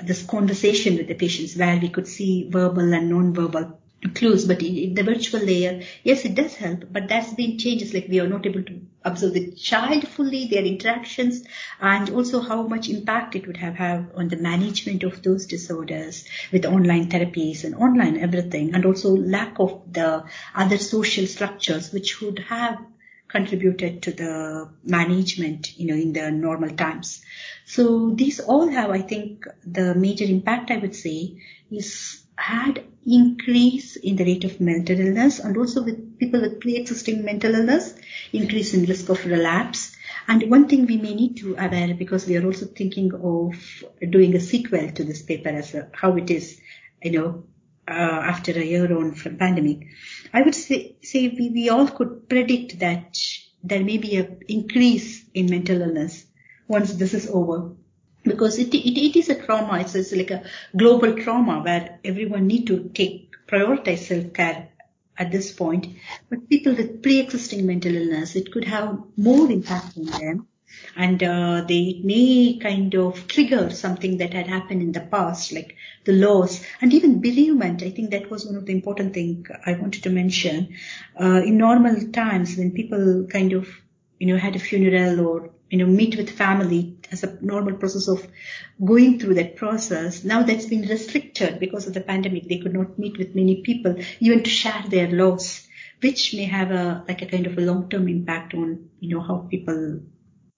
this 0.03 0.23
conversation 0.23 0.97
with 0.97 1.07
the 1.07 1.15
patients 1.15 1.55
where 1.55 1.77
we 1.77 1.89
could 1.89 2.07
see 2.07 2.47
verbal 2.49 2.93
and 2.93 3.09
non-verbal 3.09 3.79
clues. 4.13 4.45
But 4.45 4.61
in 4.61 4.93
the 4.93 5.03
virtual 5.03 5.41
layer, 5.41 5.81
yes, 6.03 6.25
it 6.25 6.35
does 6.35 6.55
help, 6.55 6.85
but 6.91 7.07
that's 7.07 7.33
been 7.33 7.57
changes. 7.57 7.93
Like 7.93 8.07
we 8.07 8.19
are 8.19 8.27
not 8.27 8.45
able 8.45 8.63
to 8.63 8.81
observe 9.03 9.33
the 9.33 9.51
child 9.51 10.07
fully, 10.07 10.47
their 10.47 10.63
interactions, 10.63 11.43
and 11.79 12.09
also 12.09 12.41
how 12.41 12.67
much 12.67 12.89
impact 12.89 13.35
it 13.35 13.47
would 13.47 13.57
have, 13.57 13.75
have 13.75 14.11
on 14.15 14.27
the 14.27 14.37
management 14.37 15.03
of 15.03 15.23
those 15.23 15.45
disorders 15.45 16.25
with 16.51 16.65
online 16.65 17.09
therapies 17.09 17.63
and 17.63 17.75
online 17.75 18.17
everything, 18.17 18.73
and 18.75 18.85
also 18.85 19.15
lack 19.15 19.59
of 19.59 19.81
the 19.91 20.23
other 20.53 20.77
social 20.77 21.25
structures 21.25 21.91
which 21.91 22.21
would 22.21 22.39
have 22.39 22.79
contributed 23.29 24.01
to 24.03 24.11
the 24.13 24.69
management, 24.85 25.77
you 25.77 25.87
know, 25.87 25.95
in 25.95 26.13
the 26.13 26.31
normal 26.31 26.69
times. 26.69 27.21
So 27.65 28.11
these 28.11 28.39
all 28.39 28.69
have, 28.69 28.89
I 28.89 29.01
think, 29.01 29.45
the 29.65 29.93
major 29.95 30.23
impact 30.23 30.71
I 30.71 30.77
would 30.77 30.95
say 30.95 31.41
is 31.69 32.23
had 32.37 32.85
increase 33.07 33.95
in 33.95 34.17
the 34.17 34.25
rate 34.25 34.43
of 34.43 34.59
mental 34.59 34.99
illness 34.99 35.39
and 35.39 35.55
also 35.57 35.81
with 35.83 36.19
people 36.19 36.41
with 36.41 36.59
pre-existing 36.59 37.23
mental 37.23 37.55
illness, 37.55 37.95
increase 38.33 38.73
in 38.73 38.85
risk 38.85 39.09
of 39.09 39.25
relapse. 39.25 39.95
And 40.27 40.49
one 40.51 40.67
thing 40.67 40.85
we 40.85 40.97
may 40.97 41.15
need 41.15 41.37
to 41.37 41.55
aware 41.55 41.93
because 41.93 42.27
we 42.27 42.35
are 42.35 42.45
also 42.45 42.65
thinking 42.65 43.13
of 43.13 43.55
doing 44.11 44.35
a 44.35 44.41
sequel 44.41 44.91
to 44.91 45.03
this 45.05 45.21
paper 45.21 45.49
as 45.49 45.73
a, 45.73 45.89
how 45.93 46.17
it 46.17 46.29
is, 46.29 46.59
you 47.01 47.11
know, 47.11 47.43
uh, 47.87 47.91
after 47.91 48.51
a 48.51 48.63
year 48.63 48.95
on 48.97 49.15
from 49.15 49.37
pandemic. 49.37 49.87
I 50.33 50.41
would 50.41 50.55
say, 50.55 50.97
say 51.01 51.29
we, 51.29 51.49
we 51.49 51.69
all 51.69 51.87
could 51.87 52.27
predict 52.27 52.79
that 52.79 53.17
there 53.63 53.83
may 53.83 53.97
be 53.97 54.17
an 54.17 54.41
increase 54.49 55.23
in 55.33 55.49
mental 55.49 55.81
illness 55.81 56.25
once 56.67 56.93
this 56.93 57.13
is 57.13 57.29
over 57.29 57.71
because 58.27 58.59
it, 58.59 58.73
it, 58.73 58.97
it 58.99 59.15
is 59.15 59.29
a 59.29 59.41
trauma. 59.41 59.79
It's, 59.79 59.95
it's 59.95 60.11
like 60.11 60.31
a 60.31 60.43
global 60.75 61.15
trauma 61.15 61.61
where 61.61 61.99
everyone 62.03 62.47
need 62.47 62.67
to 62.67 62.89
take 62.93 63.33
prioritize 63.47 63.99
self-care 63.99 64.69
at 65.17 65.31
this 65.31 65.51
point. 65.51 65.87
But 66.29 66.49
people 66.49 66.75
with 66.75 67.01
pre-existing 67.01 67.65
mental 67.65 67.95
illness, 67.95 68.35
it 68.35 68.51
could 68.51 68.65
have 68.65 68.99
more 69.15 69.49
impact 69.49 69.97
on 69.97 70.05
them 70.05 70.47
and 70.95 71.23
uh, 71.23 71.63
they 71.67 72.01
may 72.03 72.59
kind 72.61 72.93
of 72.95 73.27
trigger 73.27 73.69
something 73.69 74.17
that 74.17 74.33
had 74.33 74.47
happened 74.47 74.81
in 74.81 74.91
the 74.91 74.99
past, 74.99 75.53
like 75.53 75.75
the 76.05 76.11
loss 76.11 76.63
and 76.81 76.93
even 76.93 77.21
bereavement. 77.21 77.83
I 77.83 77.89
think 77.89 78.11
that 78.11 78.29
was 78.29 78.45
one 78.45 78.55
of 78.55 78.65
the 78.65 78.73
important 78.73 79.13
things 79.13 79.47
I 79.65 79.73
wanted 79.73 80.03
to 80.03 80.09
mention. 80.09 80.75
Uh, 81.19 81.41
in 81.45 81.57
normal 81.57 82.11
times, 82.11 82.57
when 82.57 82.71
people 82.71 83.27
kind 83.31 83.53
of, 83.53 83.67
you 84.19 84.27
know, 84.27 84.37
had 84.37 84.55
a 84.55 84.59
funeral 84.59 85.25
or 85.25 85.51
you 85.69 85.77
know, 85.77 85.85
meet 85.85 86.15
with 86.15 86.29
family 86.29 86.96
as 87.11 87.23
a 87.23 87.37
normal 87.41 87.75
process 87.75 88.07
of 88.07 88.27
going 88.83 89.19
through 89.19 89.35
that 89.35 89.55
process. 89.55 90.23
Now 90.23 90.43
that's 90.43 90.65
been 90.65 90.87
restricted 90.87 91.59
because 91.59 91.87
of 91.87 91.93
the 91.93 92.01
pandemic. 92.01 92.47
They 92.47 92.59
could 92.59 92.73
not 92.73 92.97
meet 92.99 93.17
with 93.17 93.35
many 93.35 93.61
people, 93.61 93.95
even 94.19 94.43
to 94.43 94.49
share 94.49 94.83
their 94.87 95.09
loss, 95.11 95.67
which 96.01 96.33
may 96.33 96.45
have 96.45 96.71
a, 96.71 97.03
like 97.07 97.21
a 97.21 97.25
kind 97.25 97.47
of 97.47 97.57
a 97.57 97.61
long-term 97.61 98.07
impact 98.07 98.53
on, 98.53 98.89
you 98.99 99.15
know, 99.15 99.21
how 99.21 99.47
people 99.49 100.01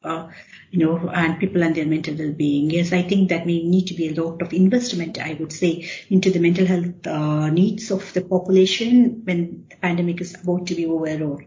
uh, 0.03 0.29
you 0.71 0.79
know, 0.79 1.09
and 1.09 1.39
people 1.39 1.61
and 1.63 1.75
their 1.75 1.85
mental 1.85 2.15
well-being. 2.15 2.69
Yes, 2.69 2.93
I 2.93 3.01
think 3.01 3.29
that 3.29 3.45
may 3.45 3.63
need 3.63 3.87
to 3.87 3.93
be 3.93 4.09
a 4.09 4.21
lot 4.21 4.41
of 4.41 4.53
investment, 4.53 5.19
I 5.19 5.33
would 5.39 5.51
say, 5.51 5.89
into 6.09 6.31
the 6.31 6.39
mental 6.39 6.65
health 6.65 7.05
uh, 7.05 7.49
needs 7.49 7.91
of 7.91 8.13
the 8.13 8.21
population 8.21 9.23
when 9.25 9.65
the 9.69 9.75
pandemic 9.75 10.21
is 10.21 10.35
about 10.35 10.67
to 10.67 10.75
be 10.75 10.85
over 10.85 11.23
or, 11.23 11.45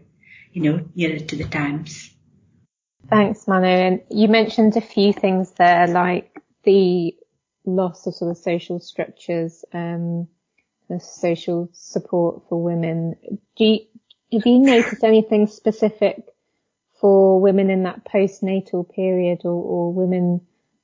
you 0.51 0.61
know, 0.61 0.85
nearer 0.95 1.19
to 1.19 1.35
the 1.35 1.45
times. 1.45 2.12
Thanks, 3.09 3.47
Mano. 3.47 3.67
And 3.67 4.01
you 4.09 4.27
mentioned 4.27 4.75
a 4.77 4.81
few 4.81 5.13
things 5.13 5.51
there, 5.51 5.87
like 5.87 6.31
the 6.63 7.15
loss 7.65 8.07
of 8.07 8.15
sort 8.15 8.31
of 8.31 8.37
social 8.37 8.79
structures, 8.79 9.65
um, 9.73 10.27
the 10.89 10.99
social 10.99 11.69
support 11.73 12.43
for 12.47 12.61
women. 12.61 13.15
Do 13.55 13.65
you, 13.65 13.79
have 14.31 14.45
you 14.45 14.59
noticed 14.59 15.03
anything 15.03 15.47
specific 15.47 16.23
for 16.99 17.39
women 17.39 17.69
in 17.69 17.83
that 17.83 18.05
postnatal 18.05 18.89
period 18.93 19.41
or, 19.43 19.51
or 19.51 19.93
women 19.93 20.41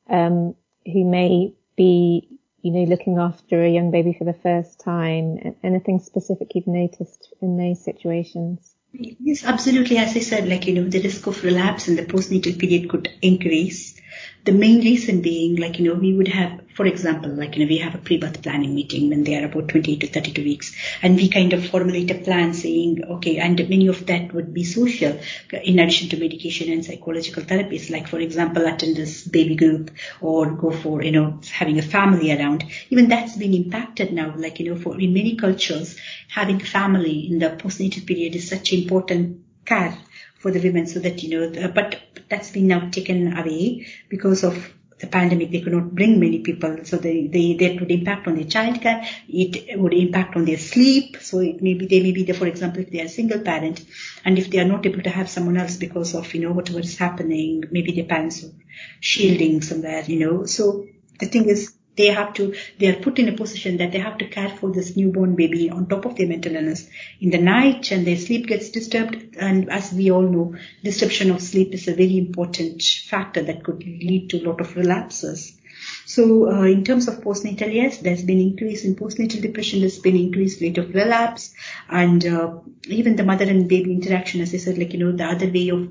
um, 0.09 0.55
who 0.85 1.05
may 1.05 1.53
be, 1.75 2.27
you 2.61 2.71
know, 2.71 2.83
looking 2.83 3.17
after 3.17 3.63
a 3.63 3.69
young 3.69 3.91
baby 3.91 4.13
for 4.17 4.25
the 4.25 4.33
first 4.33 4.79
time? 4.79 5.55
Anything 5.63 5.99
specific 5.99 6.53
you've 6.53 6.67
noticed 6.67 7.33
in 7.41 7.57
those 7.57 7.83
situations? 7.83 8.75
Yes, 8.93 9.43
absolutely. 9.43 9.97
As 9.97 10.15
I 10.15 10.19
said, 10.19 10.47
like, 10.47 10.67
you 10.67 10.73
know, 10.75 10.87
the 10.87 11.01
risk 11.01 11.25
of 11.27 11.43
relapse 11.43 11.87
in 11.87 11.95
the 11.95 12.05
postnatal 12.05 12.57
period 12.59 12.89
could 12.89 13.09
increase. 13.21 13.98
The 14.45 14.51
main 14.53 14.79
reason 14.79 15.21
being, 15.21 15.57
like, 15.57 15.79
you 15.79 15.85
know, 15.85 15.99
we 15.99 16.13
would 16.13 16.29
have, 16.29 16.61
for 16.73 16.85
example, 16.85 17.29
like, 17.29 17.55
you 17.55 17.63
know, 17.63 17.69
we 17.69 17.77
have 17.79 17.93
a 17.93 17.99
pre-birth 17.99 18.41
planning 18.41 18.73
meeting 18.73 19.09
when 19.09 19.23
they 19.23 19.35
are 19.35 19.45
about 19.45 19.67
28 19.67 19.99
to 19.99 20.07
32 20.07 20.43
weeks, 20.43 20.75
and 21.01 21.15
we 21.15 21.29
kind 21.29 21.53
of 21.53 21.67
formulate 21.67 22.09
a 22.09 22.15
plan 22.15 22.53
saying, 22.53 23.03
okay, 23.03 23.37
and 23.37 23.57
many 23.69 23.87
of 23.87 24.05
that 24.07 24.33
would 24.33 24.53
be 24.53 24.63
social, 24.63 25.19
in 25.51 25.77
addition 25.77 26.09
to 26.09 26.17
medication 26.17 26.71
and 26.71 26.85
psychological 26.85 27.43
therapies, 27.43 27.91
like, 27.91 28.07
for 28.07 28.19
example, 28.19 28.65
attend 28.65 28.95
this 28.95 29.27
baby 29.27 29.55
group 29.55 29.91
or 30.21 30.51
go 30.51 30.71
for, 30.71 31.03
you 31.03 31.11
know, 31.11 31.39
having 31.51 31.77
a 31.77 31.83
family 31.83 32.35
around. 32.35 32.63
Even 32.89 33.09
that's 33.09 33.35
been 33.35 33.53
impacted 33.53 34.13
now, 34.13 34.33
like, 34.37 34.59
you 34.59 34.73
know, 34.73 34.79
for 34.79 34.99
in 34.99 35.13
many 35.13 35.35
cultures, 35.35 35.97
having 36.29 36.59
family 36.59 37.27
in 37.29 37.39
the 37.39 37.49
postnatal 37.49 38.05
period 38.07 38.35
is 38.35 38.49
such 38.49 38.73
important 38.73 39.43
care 39.69 39.97
for 40.39 40.51
the 40.51 40.59
women 40.59 40.87
so 40.87 40.99
that, 40.99 41.21
you 41.23 41.29
know, 41.31 41.71
but 41.79 41.99
that's 42.29 42.51
been 42.51 42.67
now 42.67 42.89
taken 42.89 43.37
away 43.37 43.87
because 44.09 44.43
of 44.43 44.73
the 44.99 45.07
pandemic. 45.07 45.51
They 45.51 45.61
could 45.61 45.73
not 45.73 45.95
bring 45.95 46.19
many 46.19 46.39
people. 46.39 46.79
So 46.83 46.97
they, 46.97 47.27
they, 47.27 47.53
that 47.53 47.79
would 47.79 47.91
impact 47.91 48.27
on 48.27 48.35
their 48.35 48.45
childcare. 48.45 49.05
It 49.27 49.79
would 49.79 49.93
impact 49.93 50.35
on 50.35 50.45
their 50.45 50.57
sleep. 50.57 51.17
So 51.21 51.39
it 51.39 51.61
may 51.61 51.73
be, 51.73 51.87
they 51.87 52.01
may 52.01 52.11
be 52.11 52.23
there, 52.23 52.35
for 52.35 52.47
example, 52.47 52.81
if 52.81 52.91
they 52.91 53.01
are 53.01 53.07
single 53.07 53.39
parent 53.39 53.85
and 54.25 54.37
if 54.37 54.49
they 54.49 54.59
are 54.59 54.65
not 54.65 54.85
able 54.85 55.01
to 55.03 55.09
have 55.09 55.29
someone 55.29 55.57
else 55.57 55.77
because 55.77 56.15
of, 56.15 56.33
you 56.33 56.41
know, 56.41 56.51
whatever 56.51 56.79
is 56.79 56.97
happening, 56.97 57.63
maybe 57.71 57.93
their 57.93 58.05
parents 58.05 58.43
are 58.43 58.51
shielding 58.99 59.61
somewhere, 59.61 60.03
you 60.05 60.19
know. 60.19 60.45
So 60.45 60.85
the 61.19 61.27
thing 61.27 61.47
is, 61.47 61.73
they 61.99 62.07
have 62.07 62.33
to, 62.35 62.55
they 62.79 62.87
are 62.87 63.01
put 63.01 63.19
in 63.19 63.27
a 63.27 63.35
position 63.35 63.75
that 63.77 63.91
they 63.91 63.99
have 63.99 64.17
to 64.19 64.27
care 64.27 64.49
for 64.49 64.71
this 64.71 64.95
newborn 64.95 65.35
baby 65.35 65.69
on 65.69 65.85
top 65.85 66.05
of 66.05 66.15
their 66.15 66.27
mental 66.27 66.55
illness 66.55 66.89
in 67.19 67.29
the 67.29 67.37
night 67.37 67.91
and 67.91 68.07
their 68.07 68.15
sleep 68.15 68.47
gets 68.47 68.69
disturbed. 68.69 69.35
And 69.37 69.69
as 69.69 69.91
we 69.91 70.09
all 70.09 70.21
know, 70.21 70.55
disruption 70.81 71.29
of 71.29 71.41
sleep 71.41 71.73
is 71.73 71.89
a 71.89 71.93
very 71.93 72.17
important 72.17 72.81
factor 72.81 73.43
that 73.43 73.65
could 73.65 73.83
lead 73.83 74.29
to 74.29 74.39
a 74.39 74.45
lot 74.47 74.61
of 74.61 74.77
relapses. 74.77 75.59
So 76.05 76.49
uh, 76.49 76.63
in 76.63 76.85
terms 76.85 77.09
of 77.09 77.21
postnatal, 77.21 77.73
yes, 77.73 77.97
there's 77.97 78.23
been 78.23 78.39
increase 78.39 78.85
in 78.85 78.95
postnatal 78.95 79.41
depression. 79.41 79.81
There's 79.81 79.99
been 79.99 80.15
increased 80.15 80.61
rate 80.61 80.77
of 80.77 80.93
relapse, 80.93 81.53
and 81.89 82.25
uh, 82.25 82.59
even 82.87 83.15
the 83.15 83.23
mother 83.23 83.45
and 83.45 83.69
baby 83.69 83.93
interaction, 83.93 84.41
as 84.41 84.53
I 84.53 84.57
said, 84.57 84.77
like 84.77 84.93
you 84.93 84.99
know, 84.99 85.11
the 85.11 85.25
other 85.25 85.47
way 85.47 85.69
of 85.69 85.89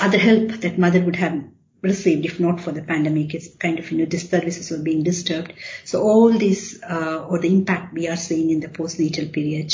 other 0.00 0.18
help 0.18 0.48
that 0.62 0.78
mother 0.78 1.00
would 1.00 1.16
have 1.16 1.44
received 1.82 2.24
if 2.24 2.40
not 2.40 2.60
for 2.60 2.72
the 2.72 2.82
pandemic. 2.82 3.34
It's 3.34 3.54
kind 3.56 3.78
of, 3.78 3.90
you 3.90 3.98
know, 3.98 4.04
these 4.04 4.28
services 4.28 4.70
were 4.70 4.82
being 4.82 5.02
disturbed. 5.02 5.52
So 5.84 6.02
all 6.02 6.30
this, 6.30 6.80
uh, 6.82 7.26
or 7.28 7.38
the 7.38 7.48
impact 7.48 7.94
we 7.94 8.08
are 8.08 8.16
seeing 8.16 8.50
in 8.50 8.60
the 8.60 8.68
postnatal 8.68 9.32
period. 9.32 9.72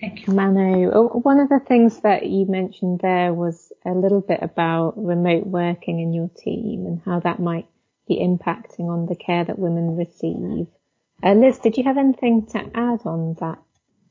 Thank 0.00 0.26
you. 0.26 0.34
Mano, 0.34 0.90
oh, 0.92 1.20
one 1.20 1.38
of 1.38 1.48
the 1.48 1.60
things 1.60 2.00
that 2.00 2.26
you 2.26 2.46
mentioned 2.46 3.00
there 3.00 3.32
was 3.32 3.72
a 3.86 3.90
little 3.90 4.20
bit 4.20 4.40
about 4.42 4.94
remote 4.96 5.46
working 5.46 6.00
in 6.00 6.12
your 6.12 6.28
team 6.28 6.86
and 6.86 7.00
how 7.04 7.20
that 7.20 7.38
might 7.38 7.68
be 8.08 8.18
impacting 8.18 8.88
on 8.88 9.06
the 9.06 9.14
care 9.14 9.44
that 9.44 9.58
women 9.58 9.96
receive. 9.96 10.66
Uh, 11.22 11.34
Liz, 11.34 11.58
did 11.58 11.76
you 11.76 11.84
have 11.84 11.98
anything 11.98 12.46
to 12.46 12.58
add 12.58 13.00
on 13.04 13.36
that? 13.38 13.58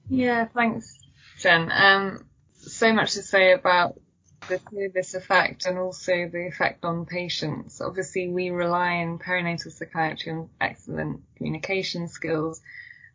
Yeah, 0.07 0.47
thanks, 0.55 0.97
Jen. 1.39 1.69
Um, 1.69 2.25
so 2.53 2.93
much 2.93 3.13
to 3.13 3.23
say 3.23 3.51
about 3.51 3.99
the 4.47 4.59
service 4.71 5.13
effect 5.13 5.65
and 5.65 5.77
also 5.77 6.29
the 6.31 6.47
effect 6.47 6.83
on 6.83 7.05
patients. 7.05 7.81
Obviously, 7.81 8.27
we 8.27 8.49
rely 8.49 8.97
on 8.97 9.19
perinatal 9.19 9.71
psychiatry 9.71 10.31
on 10.31 10.49
excellent 10.59 11.21
communication 11.35 12.07
skills 12.07 12.61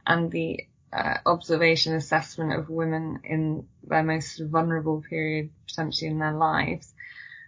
and 0.06 0.30
the 0.30 0.66
uh, 0.92 1.18
observation 1.26 1.94
assessment 1.94 2.52
of 2.52 2.70
women 2.70 3.20
in 3.24 3.66
their 3.84 4.02
most 4.02 4.40
vulnerable 4.40 5.02
period 5.08 5.50
potentially 5.68 6.10
in 6.10 6.18
their 6.18 6.32
lives. 6.32 6.92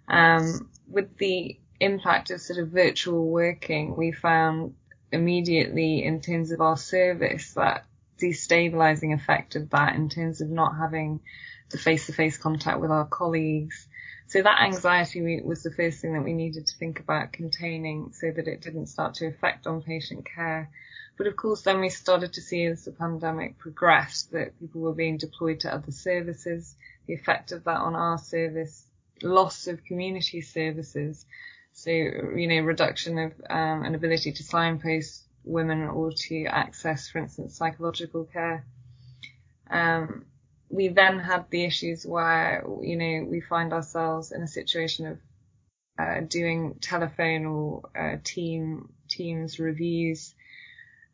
Um, 0.09 0.69
with 0.89 1.17
the 1.19 1.59
impact 1.81 2.31
of 2.31 2.41
sort 2.41 2.59
of 2.59 2.69
virtual 2.69 3.27
working, 3.27 3.97
we 3.97 4.13
found 4.13 4.75
immediately 5.13 6.05
in 6.05 6.21
terms 6.21 6.51
of 6.51 6.61
our 6.61 6.77
service, 6.77 7.55
that 7.55 7.85
destabilizing 8.21 9.15
effect 9.15 9.55
of 9.55 9.71
that 9.71 9.95
in 9.95 10.09
terms 10.09 10.41
of 10.41 10.51
not 10.51 10.77
having 10.77 11.21
the 11.71 11.79
face-to-face 11.79 12.39
contact 12.39 12.81
with 12.81 12.91
our 12.91 13.07
colleagues. 13.07 13.87
So 14.27 14.43
that 14.43 14.63
anxiety 14.63 15.41
was 15.43 15.63
the 15.63 15.73
first 15.73 16.01
thing 16.01 16.13
that 16.13 16.25
we 16.25 16.35
needed 16.35 16.67
to 16.67 16.77
think 16.77 17.01
about 17.01 17.33
containing 17.33 18.13
so 18.13 18.31
that 18.31 18.47
it 18.47 18.61
didn't 18.61 18.87
start 18.87 19.15
to 19.15 19.27
affect 19.27 19.67
on 19.67 19.83
patient 19.83 20.27
care. 20.35 20.71
But 21.17 21.27
of 21.27 21.37
course, 21.37 21.63
then 21.63 21.81
we 21.81 21.89
started 21.89 22.35
to 22.35 22.41
see 22.41 22.65
as 22.67 22.85
the 22.85 22.93
pandemic 22.93 23.59
progressed 23.59 24.33
that 24.33 24.59
people 24.61 24.83
were 24.83 24.95
being 24.95 25.17
deployed 25.17 25.61
to 25.61 25.75
other 25.75 25.91
services, 25.91 26.77
the 27.07 27.15
effect 27.15 27.53
of 27.53 27.65
that 27.65 27.79
on 27.79 27.97
our 27.97 28.19
service, 28.19 28.87
loss 29.23 29.67
of 29.67 29.85
community 29.85 30.43
services. 30.43 31.27
So, 31.73 31.91
you 31.91 32.47
know, 32.49 32.61
reduction 32.61 33.19
of 33.19 33.33
um, 33.49 33.83
an 33.85 33.95
ability 33.95 34.33
to 34.33 34.43
signpost 34.43 35.25
women 35.45 35.83
or 35.83 36.13
to 36.13 36.45
access, 36.45 37.09
for 37.09 37.19
instance, 37.19 37.57
psychological 37.57 38.25
care. 38.25 38.65
Um, 39.71 40.25
we 40.71 40.89
then 40.89 41.19
had 41.19 41.47
the 41.51 41.65
issues 41.65 42.07
where, 42.07 42.65
you 42.83 42.97
know, 42.97 43.27
we 43.29 43.41
find 43.41 43.73
ourselves 43.73 44.33
in 44.33 44.43
a 44.43 44.49
situation 44.49 45.07
of 45.07 45.19
uh, 45.99 46.21
doing 46.21 46.77
telephone 46.81 47.47
or 47.47 47.83
uh, 47.99 48.17
team 48.23 48.93
teams 49.09 49.59
reviews, 49.59 50.35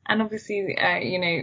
and 0.07 0.21
obviously, 0.21 0.77
uh, 0.77 0.99
you 0.99 1.19
know, 1.19 1.43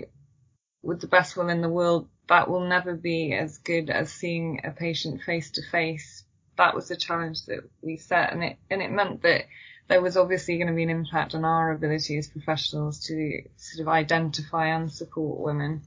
with 0.84 1.02
the 1.02 1.08
best 1.08 1.36
will 1.36 1.50
in 1.50 1.62
the 1.62 1.69
world, 1.69 2.08
that 2.28 2.50
will 2.50 2.67
never 2.67 2.93
be 2.93 3.34
as 3.34 3.58
good 3.60 3.89
as 3.89 4.12
seeing 4.12 4.62
a 4.63 4.71
patient 4.71 5.21
face 5.24 5.52
to 5.52 5.62
face. 5.71 6.24
That 6.58 6.76
was 6.76 6.88
the 6.88 6.95
challenge 6.95 7.45
that 7.45 7.62
we 7.82 7.97
set, 7.97 8.34
and 8.34 8.43
it 8.43 8.58
and 8.69 8.82
it 8.82 8.91
meant 8.91 9.24
that 9.24 9.45
there 9.88 10.02
was 10.02 10.17
obviously 10.17 10.58
going 10.58 10.67
to 10.67 10.74
be 10.74 10.84
an 10.84 10.89
impact 10.89 11.34
on 11.34 11.43
our 11.43 11.71
ability 11.71 12.17
as 12.17 12.28
professionals 12.28 13.06
to 13.08 13.41
sort 13.58 13.82
of 13.82 13.91
identify 13.91 14.67
and 14.67 14.91
support 14.91 15.39
women. 15.39 15.82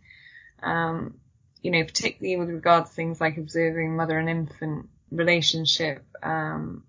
Um, 0.62 1.20
you 1.64 1.70
know, 1.70 1.82
particularly 1.82 2.36
with 2.36 2.50
regard 2.50 2.84
to 2.84 2.92
things 2.92 3.22
like 3.22 3.38
observing 3.38 3.96
mother 3.96 4.18
and 4.18 4.28
infant 4.28 4.86
relationship, 5.10 6.04
um, 6.22 6.84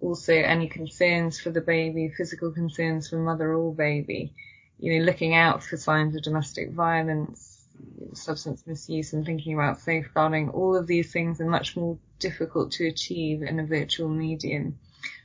also 0.00 0.32
any 0.32 0.66
concerns 0.66 1.38
for 1.38 1.50
the 1.50 1.60
baby, 1.60 2.08
physical 2.08 2.50
concerns 2.52 3.10
for 3.10 3.16
mother 3.16 3.52
or 3.52 3.74
baby, 3.74 4.32
you 4.78 4.98
know, 4.98 5.04
looking 5.04 5.34
out 5.34 5.62
for 5.62 5.76
signs 5.76 6.16
of 6.16 6.22
domestic 6.22 6.70
violence, 6.72 7.66
substance 8.14 8.66
misuse 8.66 9.12
and 9.12 9.26
thinking 9.26 9.52
about 9.52 9.78
safeguarding, 9.78 10.48
all 10.48 10.74
of 10.74 10.86
these 10.86 11.12
things 11.12 11.38
are 11.42 11.50
much 11.50 11.76
more 11.76 11.98
difficult 12.18 12.72
to 12.72 12.88
achieve 12.88 13.42
in 13.42 13.60
a 13.60 13.66
virtual 13.66 14.08
medium. 14.08 14.78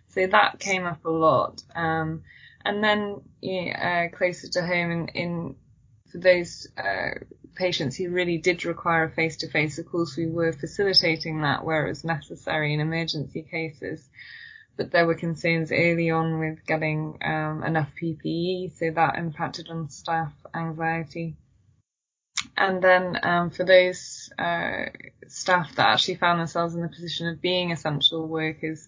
So 0.09 0.27
that 0.27 0.59
came 0.59 0.85
up 0.85 1.05
a 1.05 1.09
lot. 1.09 1.63
Um, 1.73 2.23
and 2.65 2.83
then, 2.83 3.21
you 3.41 3.61
know, 3.61 3.71
uh, 3.71 4.09
closer 4.09 4.49
to 4.49 4.61
home 4.61 4.91
in, 4.91 5.07
in 5.07 5.55
for 6.11 6.17
those, 6.17 6.67
uh, 6.77 7.19
patients 7.57 7.95
who 7.95 8.09
really 8.09 8.37
did 8.37 8.65
require 8.65 9.05
a 9.05 9.11
face 9.11 9.37
to 9.37 9.49
face, 9.49 9.79
of 9.79 9.87
course, 9.87 10.15
we 10.15 10.27
were 10.27 10.53
facilitating 10.53 11.41
that 11.41 11.65
where 11.65 11.85
it 11.85 11.89
was 11.89 12.03
necessary 12.03 12.73
in 12.73 12.79
emergency 12.79 13.41
cases. 13.41 14.07
But 14.77 14.91
there 14.91 15.07
were 15.07 15.15
concerns 15.15 15.71
early 15.71 16.11
on 16.11 16.39
with 16.39 16.65
getting 16.65 17.17
um, 17.23 17.63
enough 17.63 17.89
PPE, 18.01 18.77
so 18.77 18.91
that 18.91 19.17
impacted 19.17 19.69
on 19.69 19.89
staff 19.89 20.31
anxiety. 20.53 21.35
And 22.55 22.81
then 22.83 23.19
um, 23.23 23.49
for 23.49 23.63
those 23.63 24.31
uh, 24.37 24.85
staff 25.27 25.75
that 25.75 25.89
actually 25.89 26.15
found 26.15 26.39
themselves 26.39 26.75
in 26.75 26.81
the 26.81 26.87
position 26.87 27.27
of 27.27 27.41
being 27.41 27.71
essential 27.71 28.27
workers 28.27 28.87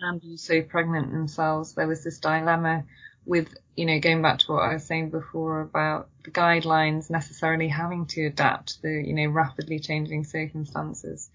and 0.00 0.22
also 0.30 0.62
pregnant 0.62 1.12
themselves, 1.12 1.74
there 1.74 1.86
was 1.86 2.02
this 2.02 2.18
dilemma 2.18 2.84
with, 3.26 3.54
you 3.74 3.84
know, 3.84 3.98
going 4.00 4.22
back 4.22 4.38
to 4.38 4.52
what 4.52 4.62
I 4.62 4.74
was 4.74 4.84
saying 4.84 5.10
before 5.10 5.60
about 5.60 6.08
the 6.24 6.30
guidelines 6.30 7.10
necessarily 7.10 7.68
having 7.68 8.06
to 8.06 8.26
adapt 8.26 8.68
to 8.68 8.82
the, 8.82 9.04
you 9.06 9.12
know, 9.12 9.26
rapidly 9.26 9.80
changing 9.80 10.24
circumstances. 10.24 11.28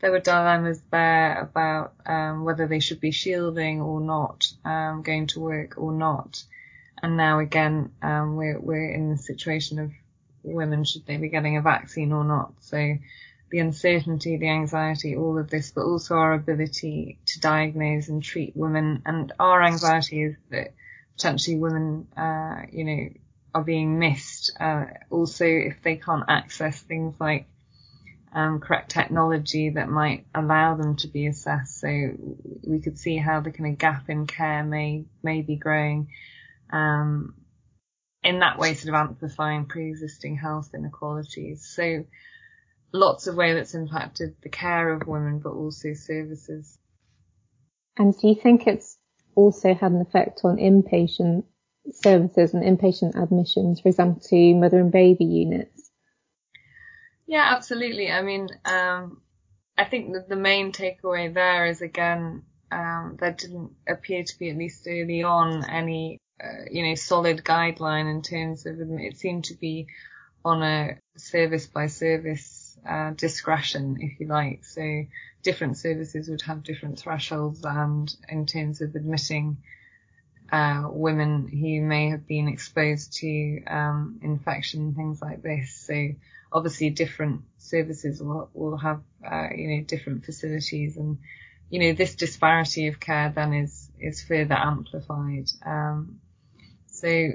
There 0.00 0.10
were 0.10 0.20
dilemmas 0.20 0.80
there 0.90 1.40
about 1.40 1.94
um, 2.06 2.44
whether 2.44 2.66
they 2.66 2.80
should 2.80 3.00
be 3.00 3.10
shielding 3.10 3.80
or 3.80 4.00
not, 4.00 4.50
um, 4.64 5.02
going 5.02 5.26
to 5.28 5.40
work 5.40 5.74
or 5.76 5.92
not. 5.92 6.42
And 7.02 7.16
now 7.16 7.40
again, 7.40 7.92
um, 8.02 8.36
we're, 8.36 8.58
we're 8.58 8.90
in 8.90 9.10
the 9.10 9.18
situation 9.18 9.78
of 9.78 9.92
women, 10.42 10.84
should 10.84 11.06
they 11.06 11.16
be 11.16 11.28
getting 11.28 11.56
a 11.56 11.62
vaccine 11.62 12.12
or 12.12 12.24
not? 12.24 12.52
So 12.60 12.96
the 13.50 13.58
uncertainty, 13.58 14.36
the 14.38 14.48
anxiety, 14.48 15.16
all 15.16 15.38
of 15.38 15.50
this, 15.50 15.70
but 15.72 15.82
also 15.84 16.14
our 16.14 16.32
ability 16.32 17.18
to 17.26 17.40
diagnose 17.40 18.08
and 18.08 18.22
treat 18.22 18.56
women. 18.56 19.02
And 19.04 19.32
our 19.38 19.62
anxiety 19.62 20.22
is 20.22 20.36
that 20.50 20.74
potentially 21.16 21.56
women, 21.56 22.08
uh, 22.16 22.62
you 22.70 22.84
know, 22.84 23.08
are 23.54 23.64
being 23.64 23.98
missed. 23.98 24.52
Uh, 24.58 24.86
also, 25.10 25.44
if 25.44 25.82
they 25.82 25.96
can't 25.96 26.24
access 26.28 26.80
things 26.80 27.14
like 27.20 27.46
um, 28.34 28.60
correct 28.60 28.90
technology 28.90 29.70
that 29.70 29.88
might 29.88 30.26
allow 30.34 30.74
them 30.74 30.96
to 30.96 31.08
be 31.08 31.26
assessed. 31.26 31.80
So 31.80 31.88
we 32.62 32.80
could 32.80 32.98
see 32.98 33.16
how 33.16 33.40
the 33.40 33.50
kind 33.50 33.72
of 33.72 33.78
gap 33.78 34.08
in 34.08 34.26
care 34.26 34.64
may 34.64 35.04
may 35.22 35.42
be 35.42 35.56
growing. 35.56 36.08
Um, 36.70 37.34
in 38.24 38.38
that 38.38 38.58
way, 38.58 38.74
sort 38.74 38.94
of 38.94 39.00
amplifying 39.00 39.66
pre-existing 39.66 40.36
health 40.36 40.70
inequalities. 40.74 41.66
So 41.74 42.04
lots 42.92 43.26
of 43.26 43.34
way 43.34 43.54
that's 43.54 43.74
impacted 43.74 44.36
the 44.42 44.48
care 44.48 44.92
of 44.92 45.06
women, 45.06 45.40
but 45.40 45.50
also 45.50 45.92
services. 45.94 46.78
And 47.98 48.18
do 48.18 48.28
you 48.28 48.34
think 48.34 48.66
it's 48.66 48.91
also 49.34 49.74
had 49.74 49.92
an 49.92 50.00
effect 50.00 50.40
on 50.44 50.56
inpatient 50.56 51.44
services 51.92 52.54
and 52.54 52.62
inpatient 52.62 53.20
admissions, 53.20 53.80
for 53.80 53.88
example, 53.88 54.22
to 54.28 54.54
mother 54.54 54.80
and 54.80 54.92
baby 54.92 55.24
units? 55.24 55.90
Yeah, 57.26 57.54
absolutely. 57.56 58.10
I 58.10 58.22
mean, 58.22 58.48
um, 58.64 59.22
I 59.76 59.84
think 59.84 60.12
that 60.12 60.28
the 60.28 60.36
main 60.36 60.72
takeaway 60.72 61.32
there 61.32 61.66
is 61.66 61.80
again, 61.80 62.42
um, 62.70 63.16
there 63.18 63.32
didn't 63.32 63.72
appear 63.88 64.22
to 64.22 64.38
be, 64.38 64.50
at 64.50 64.56
least 64.56 64.86
early 64.86 65.22
on, 65.22 65.64
any, 65.68 66.18
uh, 66.42 66.64
you 66.70 66.86
know, 66.86 66.94
solid 66.94 67.42
guideline 67.44 68.10
in 68.10 68.22
terms 68.22 68.66
of, 68.66 68.76
it 68.80 69.16
seemed 69.16 69.44
to 69.44 69.54
be 69.54 69.86
on 70.44 70.62
a 70.62 70.98
service 71.16 71.66
by 71.66 71.86
service, 71.86 72.61
uh, 72.88 73.10
discretion, 73.10 73.98
if 74.00 74.20
you 74.20 74.26
like. 74.26 74.64
So 74.64 75.04
different 75.42 75.76
services 75.76 76.28
would 76.28 76.42
have 76.42 76.62
different 76.62 76.98
thresholds 76.98 77.64
and 77.64 78.14
in 78.28 78.46
terms 78.46 78.80
of 78.80 78.94
admitting 78.94 79.58
uh, 80.50 80.84
women 80.90 81.48
who 81.48 81.80
may 81.80 82.10
have 82.10 82.26
been 82.26 82.48
exposed 82.48 83.14
to 83.14 83.64
um, 83.64 84.20
infection, 84.22 84.94
things 84.94 85.22
like 85.22 85.42
this. 85.42 85.74
So 85.74 86.10
obviously 86.52 86.90
different 86.90 87.42
services 87.58 88.22
will, 88.22 88.50
will 88.52 88.76
have, 88.76 89.00
uh, 89.24 89.48
you 89.56 89.68
know, 89.68 89.84
different 89.84 90.24
facilities 90.24 90.96
and, 90.96 91.18
you 91.70 91.80
know, 91.80 91.92
this 91.94 92.14
disparity 92.16 92.88
of 92.88 93.00
care 93.00 93.32
then 93.34 93.54
is, 93.54 93.90
is 93.98 94.22
further 94.22 94.54
amplified. 94.54 95.46
Um, 95.64 96.20
so 96.86 97.30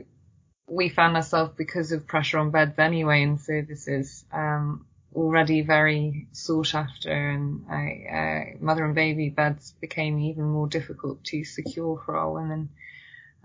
we 0.69 0.89
found 0.89 1.15
ourselves 1.15 1.53
because 1.57 1.91
of 1.91 2.05
pressure 2.07 2.37
on 2.37 2.51
beds 2.51 2.77
anyway 2.77 3.23
in 3.23 3.39
services, 3.39 4.25
um, 4.31 4.85
already 5.17 5.61
very 5.61 6.27
sought 6.31 6.75
after 6.75 7.11
and 7.11 7.65
uh, 7.69 8.15
uh, 8.15 8.43
mother 8.59 8.85
and 8.85 8.93
baby 8.93 9.29
beds 9.29 9.73
became 9.81 10.19
even 10.19 10.45
more 10.45 10.67
difficult 10.67 11.23
to 11.23 11.43
secure 11.43 11.99
for 12.05 12.15
our 12.15 12.31
women. 12.31 12.69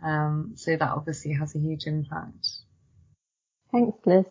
Um, 0.03 0.53
so 0.57 0.77
that 0.77 0.91
obviously 0.91 1.33
has 1.33 1.55
a 1.55 1.59
huge 1.59 1.87
impact. 1.87 2.47
Thanks, 3.71 3.99
Liz. 4.05 4.27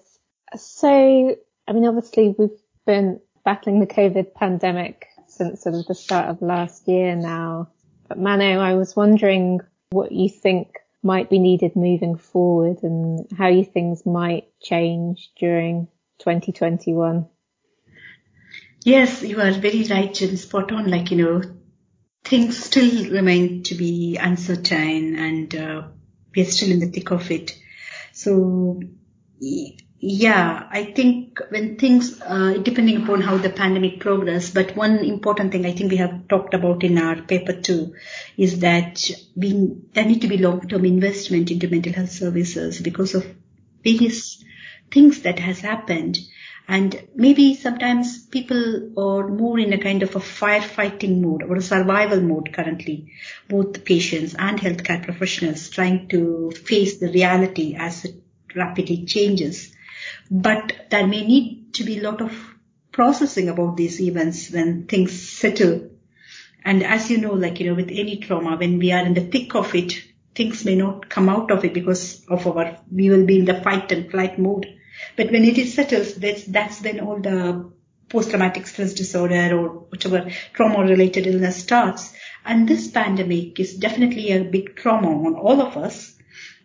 So, 0.55 1.35
I 1.67 1.73
mean, 1.73 1.85
obviously 1.85 2.35
we've 2.37 2.49
been 2.85 3.19
battling 3.43 3.79
the 3.79 3.87
COVID 3.87 4.35
pandemic 4.35 5.07
since 5.27 5.63
sort 5.63 5.75
of 5.75 5.87
the 5.87 5.95
start 5.95 6.29
of 6.29 6.41
last 6.41 6.87
year 6.87 7.15
now. 7.15 7.69
But 8.07 8.19
Mano, 8.19 8.59
I 8.59 8.75
was 8.75 8.95
wondering 8.95 9.61
what 9.89 10.11
you 10.11 10.29
think 10.29 10.75
might 11.01 11.29
be 11.29 11.39
needed 11.39 11.75
moving 11.75 12.17
forward 12.17 12.83
and 12.83 13.25
how 13.35 13.47
you 13.47 13.65
things 13.65 14.05
might 14.05 14.47
change 14.61 15.31
during 15.39 15.87
2021. 16.21 17.27
Yes, 18.83 19.21
you 19.21 19.39
are 19.39 19.51
very 19.51 19.83
right 19.83 20.21
and 20.21 20.39
spot 20.39 20.71
on. 20.71 20.89
Like, 20.89 21.11
you 21.11 21.17
know, 21.17 21.41
things 22.23 22.63
still 22.63 23.11
remain 23.11 23.63
to 23.63 23.75
be 23.75 24.17
uncertain 24.17 25.15
and 25.15 25.55
uh, 25.55 25.83
we're 26.35 26.45
still 26.45 26.71
in 26.71 26.79
the 26.79 26.87
thick 26.87 27.11
of 27.11 27.29
it. 27.29 27.57
So, 28.11 28.81
yeah, 30.03 30.67
I 30.69 30.85
think 30.85 31.39
when 31.49 31.77
things, 31.77 32.19
uh, 32.21 32.57
depending 32.61 33.03
upon 33.03 33.21
how 33.21 33.37
the 33.37 33.51
pandemic 33.51 33.99
progress, 33.99 34.49
but 34.49 34.75
one 34.75 34.99
important 34.99 35.51
thing 35.51 35.65
I 35.65 35.73
think 35.73 35.91
we 35.91 35.97
have 35.97 36.27
talked 36.27 36.55
about 36.55 36.83
in 36.83 36.97
our 36.97 37.21
paper 37.21 37.53
too 37.53 37.93
is 38.35 38.59
that 38.59 39.09
we, 39.35 39.75
there 39.93 40.05
need 40.05 40.21
to 40.21 40.27
be 40.27 40.37
long-term 40.37 40.85
investment 40.85 41.51
into 41.51 41.67
mental 41.67 41.93
health 41.93 42.11
services 42.11 42.79
because 42.81 43.13
of 43.13 43.27
various 43.83 44.43
things 44.91 45.21
that 45.21 45.39
has 45.39 45.59
happened 45.59 46.17
And 46.67 47.07
maybe 47.15 47.55
sometimes 47.55 48.25
people 48.27 48.91
are 48.97 49.27
more 49.27 49.59
in 49.59 49.73
a 49.73 49.77
kind 49.77 50.03
of 50.03 50.15
a 50.15 50.19
firefighting 50.19 51.19
mode 51.19 51.43
or 51.43 51.57
a 51.57 51.61
survival 51.61 52.21
mode 52.21 52.53
currently, 52.53 53.11
both 53.49 53.83
patients 53.83 54.35
and 54.37 54.59
healthcare 54.59 55.03
professionals 55.03 55.69
trying 55.69 56.07
to 56.09 56.51
face 56.51 56.99
the 56.99 57.11
reality 57.11 57.75
as 57.77 58.05
it 58.05 58.15
rapidly 58.55 59.05
changes. 59.05 59.75
But 60.29 60.87
there 60.89 61.07
may 61.07 61.25
need 61.25 61.73
to 61.73 61.83
be 61.83 61.99
a 61.99 62.03
lot 62.03 62.21
of 62.21 62.31
processing 62.93 63.49
about 63.49 63.75
these 63.75 63.99
events 63.99 64.49
when 64.51 64.85
things 64.85 65.11
settle. 65.29 65.89
And 66.63 66.83
as 66.83 67.09
you 67.09 67.17
know, 67.17 67.33
like, 67.33 67.59
you 67.59 67.67
know, 67.67 67.75
with 67.75 67.89
any 67.91 68.17
trauma, 68.17 68.55
when 68.55 68.77
we 68.77 68.91
are 68.91 69.05
in 69.05 69.13
the 69.13 69.27
thick 69.27 69.55
of 69.55 69.73
it, 69.75 69.93
things 70.35 70.63
may 70.63 70.75
not 70.75 71.09
come 71.09 71.27
out 71.27 71.51
of 71.51 71.65
it 71.65 71.73
because 71.73 72.23
of 72.29 72.47
our, 72.47 72.77
we 72.91 73.09
will 73.09 73.25
be 73.25 73.39
in 73.39 73.45
the 73.45 73.61
fight 73.61 73.91
and 73.91 74.09
flight 74.09 74.39
mode. 74.39 74.77
But 75.15 75.31
when 75.31 75.43
it 75.45 75.57
is 75.57 75.73
settled, 75.73 76.07
that's, 76.17 76.43
that's 76.45 76.81
when 76.81 76.99
all 76.99 77.19
the 77.19 77.71
post-traumatic 78.09 78.67
stress 78.67 78.93
disorder 78.93 79.57
or 79.57 79.69
whatever 79.89 80.29
trauma-related 80.53 81.27
illness 81.27 81.57
starts. 81.57 82.13
And 82.45 82.67
this 82.67 82.89
pandemic 82.89 83.59
is 83.59 83.75
definitely 83.75 84.31
a 84.31 84.43
big 84.43 84.75
trauma 84.75 85.09
on 85.09 85.35
all 85.35 85.61
of 85.61 85.77
us 85.77 86.15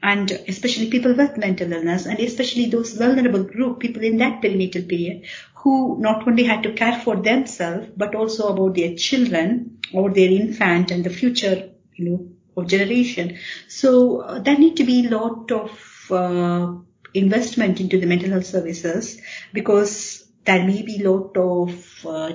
and 0.02 0.30
especially 0.48 0.90
people 0.90 1.14
with 1.14 1.36
mental 1.36 1.72
illness 1.72 2.06
and 2.06 2.18
especially 2.20 2.66
those 2.66 2.92
vulnerable 2.94 3.42
group 3.42 3.80
people 3.80 4.02
in 4.02 4.18
that 4.18 4.42
perinatal 4.42 4.88
period 4.88 5.24
who 5.54 5.96
not 5.98 6.26
only 6.28 6.44
had 6.44 6.62
to 6.62 6.72
care 6.72 7.00
for 7.00 7.16
themselves 7.16 7.88
but 7.96 8.14
also 8.14 8.48
about 8.48 8.74
their 8.74 8.94
children 8.94 9.78
or 9.92 10.10
their 10.10 10.30
infant 10.30 10.90
and 10.90 11.04
the 11.04 11.10
future 11.10 11.70
you 11.94 12.10
know 12.10 12.28
of 12.56 12.68
generation 12.68 13.38
so 13.68 14.20
uh, 14.20 14.38
there 14.38 14.58
need 14.58 14.76
to 14.76 14.84
be 14.84 15.06
a 15.06 15.10
lot 15.10 15.50
of 15.50 16.10
uh, 16.10 16.72
investment 17.16 17.80
into 17.80 17.98
the 17.98 18.06
mental 18.06 18.30
health 18.30 18.46
services 18.46 19.20
because 19.52 20.26
there 20.44 20.64
may 20.64 20.82
be 20.82 21.02
a 21.02 21.10
lot 21.10 21.36
of 21.36 22.06
uh, 22.06 22.32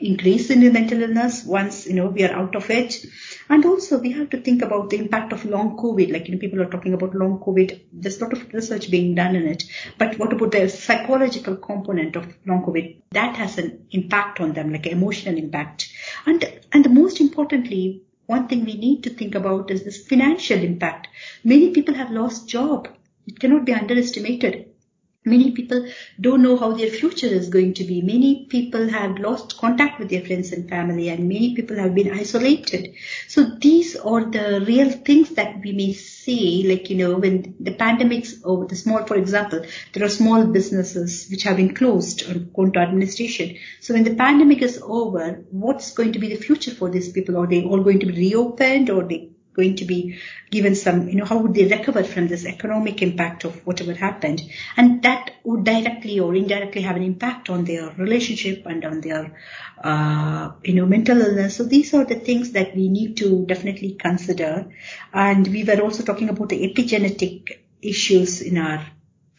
increase 0.00 0.50
in 0.50 0.60
the 0.60 0.70
mental 0.70 1.02
illness 1.02 1.44
once 1.44 1.86
you 1.86 1.94
know 1.94 2.06
we 2.06 2.24
are 2.24 2.34
out 2.34 2.54
of 2.54 2.70
it. 2.70 3.04
And 3.48 3.64
also 3.64 3.98
we 3.98 4.12
have 4.12 4.30
to 4.30 4.40
think 4.40 4.62
about 4.62 4.90
the 4.90 4.98
impact 4.98 5.32
of 5.32 5.44
long 5.44 5.76
covid. 5.76 6.12
Like 6.12 6.28
you 6.28 6.34
know 6.34 6.40
people 6.40 6.60
are 6.62 6.70
talking 6.70 6.94
about 6.94 7.14
long 7.14 7.40
covid. 7.40 7.80
There's 7.92 8.20
a 8.20 8.24
lot 8.24 8.32
of 8.32 8.52
research 8.52 8.90
being 8.90 9.14
done 9.14 9.36
in 9.36 9.46
it. 9.46 9.64
But 9.98 10.18
what 10.18 10.32
about 10.32 10.52
the 10.52 10.68
psychological 10.68 11.56
component 11.56 12.16
of 12.16 12.26
long 12.46 12.64
covid? 12.64 13.02
That 13.10 13.36
has 13.36 13.58
an 13.58 13.86
impact 13.90 14.40
on 14.40 14.52
them 14.52 14.72
like 14.72 14.86
emotional 14.86 15.36
impact. 15.36 15.90
And 16.26 16.44
and 16.72 16.84
the 16.84 16.90
most 16.90 17.20
importantly 17.20 18.02
one 18.26 18.46
thing 18.46 18.66
we 18.66 18.76
need 18.76 19.04
to 19.04 19.10
think 19.10 19.34
about 19.34 19.70
is 19.70 19.84
this 19.84 20.06
financial 20.06 20.58
impact. 20.58 21.08
Many 21.44 21.70
people 21.70 21.94
have 21.94 22.10
lost 22.10 22.46
job 22.46 22.88
cannot 23.32 23.64
be 23.64 23.72
underestimated 23.72 24.68
Many 25.28 25.50
people 25.50 25.86
don't 26.18 26.42
know 26.42 26.56
how 26.56 26.72
their 26.72 26.88
future 26.88 27.26
is 27.26 27.50
going 27.50 27.74
to 27.74 27.84
be. 27.84 28.00
Many 28.00 28.46
people 28.46 28.88
have 28.88 29.18
lost 29.18 29.58
contact 29.58 29.98
with 29.98 30.08
their 30.08 30.24
friends 30.24 30.52
and 30.52 30.68
family 30.68 31.08
and 31.10 31.28
many 31.28 31.54
people 31.54 31.76
have 31.76 31.94
been 31.94 32.12
isolated. 32.12 32.94
So 33.26 33.44
these 33.44 33.94
are 33.96 34.24
the 34.24 34.64
real 34.66 34.90
things 34.90 35.30
that 35.30 35.60
we 35.62 35.72
may 35.72 35.92
see, 35.92 36.66
like, 36.66 36.88
you 36.88 36.96
know, 36.96 37.18
when 37.18 37.56
the 37.60 37.72
pandemics 37.72 38.40
or 38.44 38.66
the 38.66 38.76
small, 38.76 39.04
for 39.04 39.16
example, 39.16 39.62
there 39.92 40.04
are 40.04 40.08
small 40.08 40.46
businesses 40.46 41.28
which 41.30 41.42
have 41.42 41.56
been 41.56 41.74
closed 41.74 42.22
or 42.30 42.38
gone 42.38 42.72
to 42.72 42.80
administration. 42.80 43.56
So 43.80 43.94
when 43.94 44.04
the 44.04 44.14
pandemic 44.14 44.62
is 44.62 44.80
over, 44.82 45.44
what's 45.50 45.92
going 45.92 46.12
to 46.12 46.18
be 46.18 46.28
the 46.28 46.42
future 46.42 46.70
for 46.70 46.90
these 46.90 47.10
people? 47.10 47.36
Are 47.36 47.46
they 47.46 47.64
all 47.64 47.82
going 47.82 48.00
to 48.00 48.06
be 48.06 48.30
reopened 48.30 48.88
or 48.88 49.02
they 49.02 49.30
going 49.58 49.74
to 49.76 49.84
be 49.84 50.18
given 50.50 50.74
some, 50.76 51.08
you 51.08 51.16
know, 51.16 51.24
how 51.24 51.38
would 51.38 51.54
they 51.54 51.66
recover 51.66 52.04
from 52.04 52.28
this 52.28 52.46
economic 52.46 53.02
impact 53.02 53.44
of 53.44 53.66
whatever 53.66 53.92
happened? 53.92 54.40
And 54.76 55.02
that 55.02 55.32
would 55.42 55.64
directly 55.64 56.20
or 56.20 56.34
indirectly 56.34 56.82
have 56.82 56.96
an 56.96 57.02
impact 57.02 57.50
on 57.50 57.64
their 57.64 57.90
relationship 57.90 58.64
and 58.66 58.84
on 58.84 59.00
their, 59.00 59.36
uh, 59.82 60.52
you 60.62 60.74
know, 60.74 60.86
mental 60.86 61.20
illness. 61.20 61.56
So 61.56 61.64
these 61.64 61.92
are 61.92 62.04
the 62.04 62.20
things 62.20 62.52
that 62.52 62.76
we 62.76 62.88
need 62.88 63.16
to 63.16 63.44
definitely 63.46 63.94
consider. 63.94 64.70
And 65.12 65.46
we 65.48 65.64
were 65.64 65.80
also 65.80 66.04
talking 66.04 66.28
about 66.28 66.50
the 66.50 66.72
epigenetic 66.72 67.58
issues 67.82 68.40
in 68.40 68.58
our, 68.58 68.86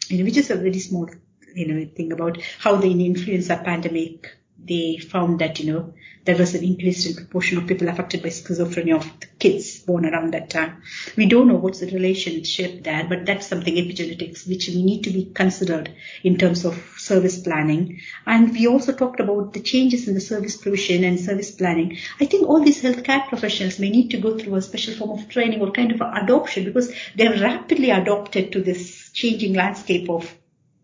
you 0.08 0.18
know, 0.18 0.24
which 0.24 0.36
is 0.36 0.50
a 0.50 0.56
very 0.56 0.80
small, 0.80 1.08
you 1.54 1.66
know, 1.66 1.88
thing 1.96 2.12
about 2.12 2.38
how 2.58 2.76
the 2.76 2.90
influenza 3.06 3.56
pandemic 3.64 4.36
they 4.64 4.98
found 4.98 5.40
that, 5.40 5.60
you 5.60 5.72
know, 5.72 5.94
there 6.26 6.36
was 6.36 6.54
an 6.54 6.62
increase 6.62 7.06
in 7.06 7.14
proportion 7.16 7.56
of 7.56 7.66
people 7.66 7.88
affected 7.88 8.22
by 8.22 8.28
schizophrenia 8.28 8.96
of 8.96 9.20
the 9.20 9.26
kids 9.38 9.78
born 9.78 10.04
around 10.04 10.34
that 10.34 10.50
time. 10.50 10.82
We 11.16 11.26
don't 11.26 11.48
know 11.48 11.56
what's 11.56 11.80
the 11.80 11.90
relationship 11.90 12.84
there, 12.84 13.06
but 13.08 13.24
that's 13.24 13.46
something 13.46 13.74
epigenetics 13.74 14.46
which 14.46 14.68
we 14.68 14.82
need 14.82 15.04
to 15.04 15.10
be 15.10 15.30
considered 15.32 15.94
in 16.22 16.36
terms 16.36 16.66
of 16.66 16.76
service 16.98 17.40
planning. 17.40 18.00
And 18.26 18.52
we 18.52 18.66
also 18.66 18.92
talked 18.92 19.20
about 19.20 19.54
the 19.54 19.60
changes 19.60 20.08
in 20.08 20.14
the 20.14 20.20
service 20.20 20.58
provision 20.58 21.04
and 21.04 21.18
service 21.18 21.50
planning. 21.50 21.96
I 22.20 22.26
think 22.26 22.46
all 22.46 22.60
these 22.60 22.82
healthcare 22.82 23.26
professionals 23.26 23.78
may 23.78 23.88
need 23.88 24.10
to 24.10 24.18
go 24.18 24.36
through 24.36 24.56
a 24.56 24.62
special 24.62 24.94
form 24.94 25.18
of 25.18 25.28
training 25.28 25.62
or 25.62 25.72
kind 25.72 25.90
of 25.90 26.02
adoption 26.02 26.64
because 26.64 26.92
they 27.16 27.24
have 27.24 27.40
rapidly 27.40 27.90
adopted 27.90 28.52
to 28.52 28.62
this 28.62 29.10
changing 29.12 29.54
landscape 29.54 30.10
of 30.10 30.32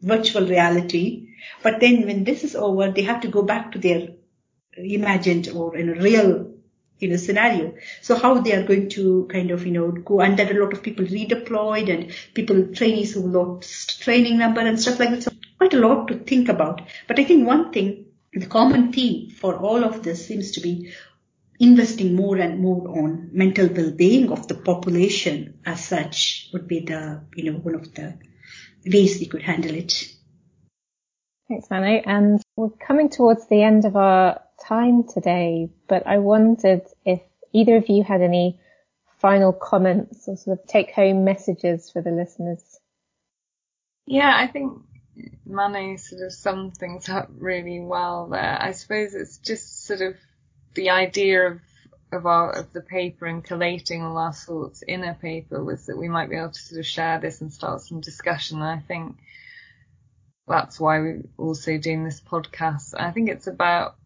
virtual 0.07 0.47
reality. 0.47 1.29
But 1.63 1.81
then 1.81 2.07
when 2.07 2.25
this 2.25 2.45
is 2.45 2.55
over, 2.55 2.91
they 2.91 3.03
have 3.03 3.21
to 3.23 3.29
go 3.29 3.43
back 3.43 3.73
to 3.73 3.79
their 3.79 4.09
imagined 4.77 5.49
or 5.49 5.77
in 5.77 5.89
a 5.89 6.01
real 6.01 6.53
you 6.99 7.09
know 7.09 7.17
scenario. 7.17 7.75
So 8.03 8.17
how 8.17 8.41
they 8.41 8.55
are 8.55 8.67
going 8.67 8.89
to 8.91 9.29
kind 9.31 9.51
of 9.51 9.67
you 9.67 9.73
know 9.73 9.91
go 9.91 10.21
and 10.21 10.39
are 10.41 10.51
a 10.51 10.61
lot 10.63 10.73
of 10.73 10.83
people 10.83 11.05
redeployed 11.05 11.93
and 11.93 12.13
people 12.35 12.69
trainees 12.75 13.15
who 13.15 13.21
lost 13.21 14.03
training 14.03 14.39
number 14.39 14.61
and 14.61 14.81
stuff 14.81 14.99
like 14.99 15.11
that. 15.11 15.23
So 15.25 15.33
quite 15.59 15.75
a 15.75 15.87
lot 15.87 16.09
to 16.09 16.19
think 16.19 16.49
about. 16.49 16.83
But 17.09 17.19
I 17.19 17.25
think 17.25 17.47
one 17.47 17.73
thing, 17.73 18.07
the 18.33 18.47
common 18.47 18.93
theme 18.93 19.31
for 19.31 19.57
all 19.57 19.85
of 19.85 20.03
this 20.03 20.27
seems 20.27 20.53
to 20.53 20.61
be 20.61 20.93
investing 21.59 22.15
more 22.15 22.37
and 22.37 22.61
more 22.61 22.87
on 22.89 23.31
mental 23.33 23.67
well-being 23.69 24.31
of 24.31 24.47
the 24.47 24.55
population 24.55 25.59
as 25.65 25.83
such 25.83 26.51
would 26.53 26.69
be 26.69 26.81
the 26.81 27.23
you 27.35 27.51
know 27.51 27.59
one 27.59 27.75
of 27.75 27.95
the 27.95 28.19
ways 28.87 29.19
we 29.19 29.27
could 29.27 29.43
handle 29.43 29.75
it. 29.75 30.13
Thanks, 31.49 31.71
Mano. 31.71 31.87
And 31.87 32.41
we're 32.57 32.71
coming 32.71 33.09
towards 33.09 33.47
the 33.47 33.63
end 33.63 33.85
of 33.85 33.97
our 33.97 34.41
time 34.67 35.05
today, 35.05 35.71
but 35.89 36.07
I 36.07 36.19
wondered 36.19 36.83
if 37.05 37.21
either 37.53 37.77
of 37.77 37.89
you 37.89 38.03
had 38.03 38.21
any 38.21 38.61
final 39.19 39.53
comments 39.53 40.29
or 40.29 40.37
sort 40.37 40.59
of 40.59 40.67
take 40.67 40.91
home 40.91 41.25
messages 41.25 41.91
for 41.91 42.03
the 42.03 42.11
listeners. 42.11 42.63
Yeah, 44.07 44.33
I 44.35 44.47
think 44.47 44.83
Mano 45.45 45.97
sort 45.97 46.23
of 46.23 46.33
summed 46.33 46.77
things 46.77 47.09
up 47.09 47.29
really 47.39 47.81
well 47.81 48.29
there. 48.31 48.59
I 48.61 48.73
suppose 48.73 49.15
it's 49.15 49.39
just 49.39 49.85
sort 49.85 50.01
of 50.01 50.17
the 50.75 50.91
idea 50.91 51.49
of 51.49 51.61
of 52.13 52.27
our 52.27 52.51
of 52.53 52.73
the 52.73 52.81
paper 52.81 53.27
and 53.27 53.45
collating 53.45 54.03
all 54.03 54.17
our 54.17 54.33
thoughts 54.33 54.83
in 54.83 55.03
a 55.05 55.15
paper 55.15 55.63
was 55.63 55.87
that 55.87 55.99
we 55.99 56.09
might 56.09 56.31
be 56.31 56.37
able 56.37 56.51
to 56.51 56.61
sort 56.61 56.79
of 56.79 56.87
share 56.87 57.19
this 57.19 57.41
and 57.41 57.53
start 57.53 57.81
some 57.81 58.01
discussion. 58.01 58.59
And 58.59 58.69
I 58.69 58.79
think 58.79 59.17
that's 60.47 60.79
why 60.79 61.01
we're 61.01 61.23
also 61.37 61.79
doing 61.79 62.05
this 62.05 62.21
podcast. 62.21 62.95
I 62.97 63.11
think 63.11 63.29
it's 63.29 63.49
about 63.49 63.97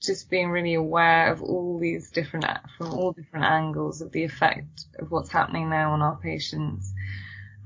just 0.00 0.30
being 0.30 0.50
really 0.50 0.74
aware 0.74 1.32
of 1.32 1.42
all 1.42 1.78
these 1.78 2.10
different, 2.10 2.46
from 2.76 2.94
all 2.94 3.12
different 3.12 3.44
angles 3.44 4.00
of 4.00 4.12
the 4.12 4.24
effect 4.24 4.86
of 4.98 5.10
what's 5.10 5.30
happening 5.30 5.68
now 5.68 5.92
on 5.92 6.02
our 6.02 6.16
patients 6.16 6.92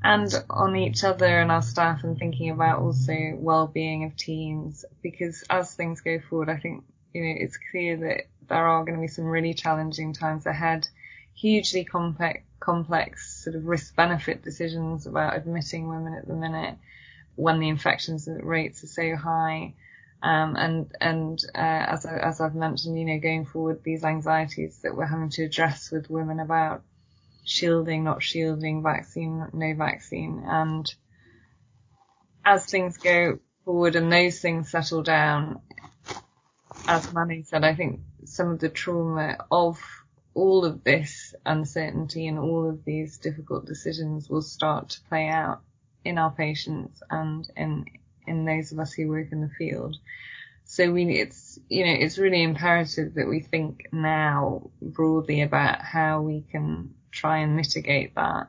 and 0.02 0.32
on 0.50 0.76
each 0.76 1.04
other 1.04 1.40
and 1.40 1.50
our 1.50 1.62
staff 1.62 2.04
and 2.04 2.18
thinking 2.18 2.50
about 2.50 2.80
also 2.80 3.32
well-being 3.36 4.04
of 4.04 4.16
teams 4.16 4.84
because 5.02 5.44
as 5.48 5.74
things 5.74 6.00
go 6.00 6.18
forward, 6.28 6.50
I 6.50 6.58
think, 6.58 6.84
you 7.12 7.22
know, 7.22 7.34
it's 7.38 7.58
clear 7.70 7.96
that 7.98 8.24
there 8.48 8.66
are 8.66 8.84
going 8.84 8.96
to 8.96 9.00
be 9.00 9.08
some 9.08 9.24
really 9.24 9.54
challenging 9.54 10.12
times 10.12 10.46
ahead, 10.46 10.86
hugely 11.34 11.84
complex, 11.84 12.42
complex 12.60 13.44
sort 13.44 13.56
of 13.56 13.66
risk 13.66 13.94
benefit 13.94 14.42
decisions 14.42 15.06
about 15.06 15.36
admitting 15.36 15.88
women 15.88 16.14
at 16.14 16.26
the 16.26 16.34
minute 16.34 16.76
when 17.36 17.60
the 17.60 17.68
infections 17.68 18.28
rates 18.42 18.84
are 18.84 18.88
so 18.88 19.16
high. 19.16 19.74
Um, 20.22 20.56
and 20.56 20.92
and 21.00 21.38
uh, 21.54 21.58
as 21.58 22.06
I, 22.06 22.16
as 22.16 22.40
I've 22.40 22.54
mentioned, 22.54 22.98
you 22.98 23.04
know, 23.04 23.18
going 23.20 23.44
forward, 23.44 23.82
these 23.84 24.04
anxieties 24.04 24.78
that 24.82 24.96
we're 24.96 25.04
having 25.04 25.28
to 25.30 25.44
address 25.44 25.90
with 25.90 26.08
women 26.08 26.40
about 26.40 26.82
shielding, 27.44 28.04
not 28.04 28.22
shielding, 28.22 28.82
vaccine, 28.82 29.46
no 29.52 29.74
vaccine, 29.74 30.42
and 30.46 30.94
as 32.44 32.64
things 32.64 32.96
go 32.96 33.38
forward 33.64 33.96
and 33.96 34.10
those 34.10 34.40
things 34.40 34.70
settle 34.70 35.02
down, 35.02 35.60
as 36.86 37.12
Manny 37.12 37.42
said, 37.42 37.64
I 37.64 37.74
think 37.74 38.00
some 38.24 38.50
of 38.50 38.58
the 38.58 38.68
trauma 38.68 39.38
of 39.50 39.80
all 40.34 40.64
of 40.64 40.82
this 40.84 41.34
uncertainty 41.46 42.26
and 42.26 42.38
all 42.38 42.68
of 42.68 42.84
these 42.84 43.18
difficult 43.18 43.66
decisions 43.66 44.28
will 44.28 44.42
start 44.42 44.88
to 44.90 45.00
play 45.08 45.28
out 45.28 45.60
in 46.04 46.18
our 46.18 46.30
patients 46.30 47.02
and 47.10 47.48
in 47.56 47.84
in 48.26 48.44
those 48.44 48.72
of 48.72 48.78
us 48.78 48.92
who 48.92 49.08
work 49.08 49.30
in 49.32 49.40
the 49.40 49.50
field. 49.58 49.96
So 50.64 50.92
we, 50.92 51.18
it's, 51.18 51.58
you 51.68 51.84
know, 51.84 51.92
it's 51.92 52.18
really 52.18 52.42
imperative 52.42 53.14
that 53.14 53.28
we 53.28 53.40
think 53.40 53.88
now 53.92 54.70
broadly 54.80 55.42
about 55.42 55.82
how 55.82 56.22
we 56.22 56.42
can 56.50 56.94
try 57.10 57.38
and 57.38 57.54
mitigate 57.54 58.14
that 58.14 58.48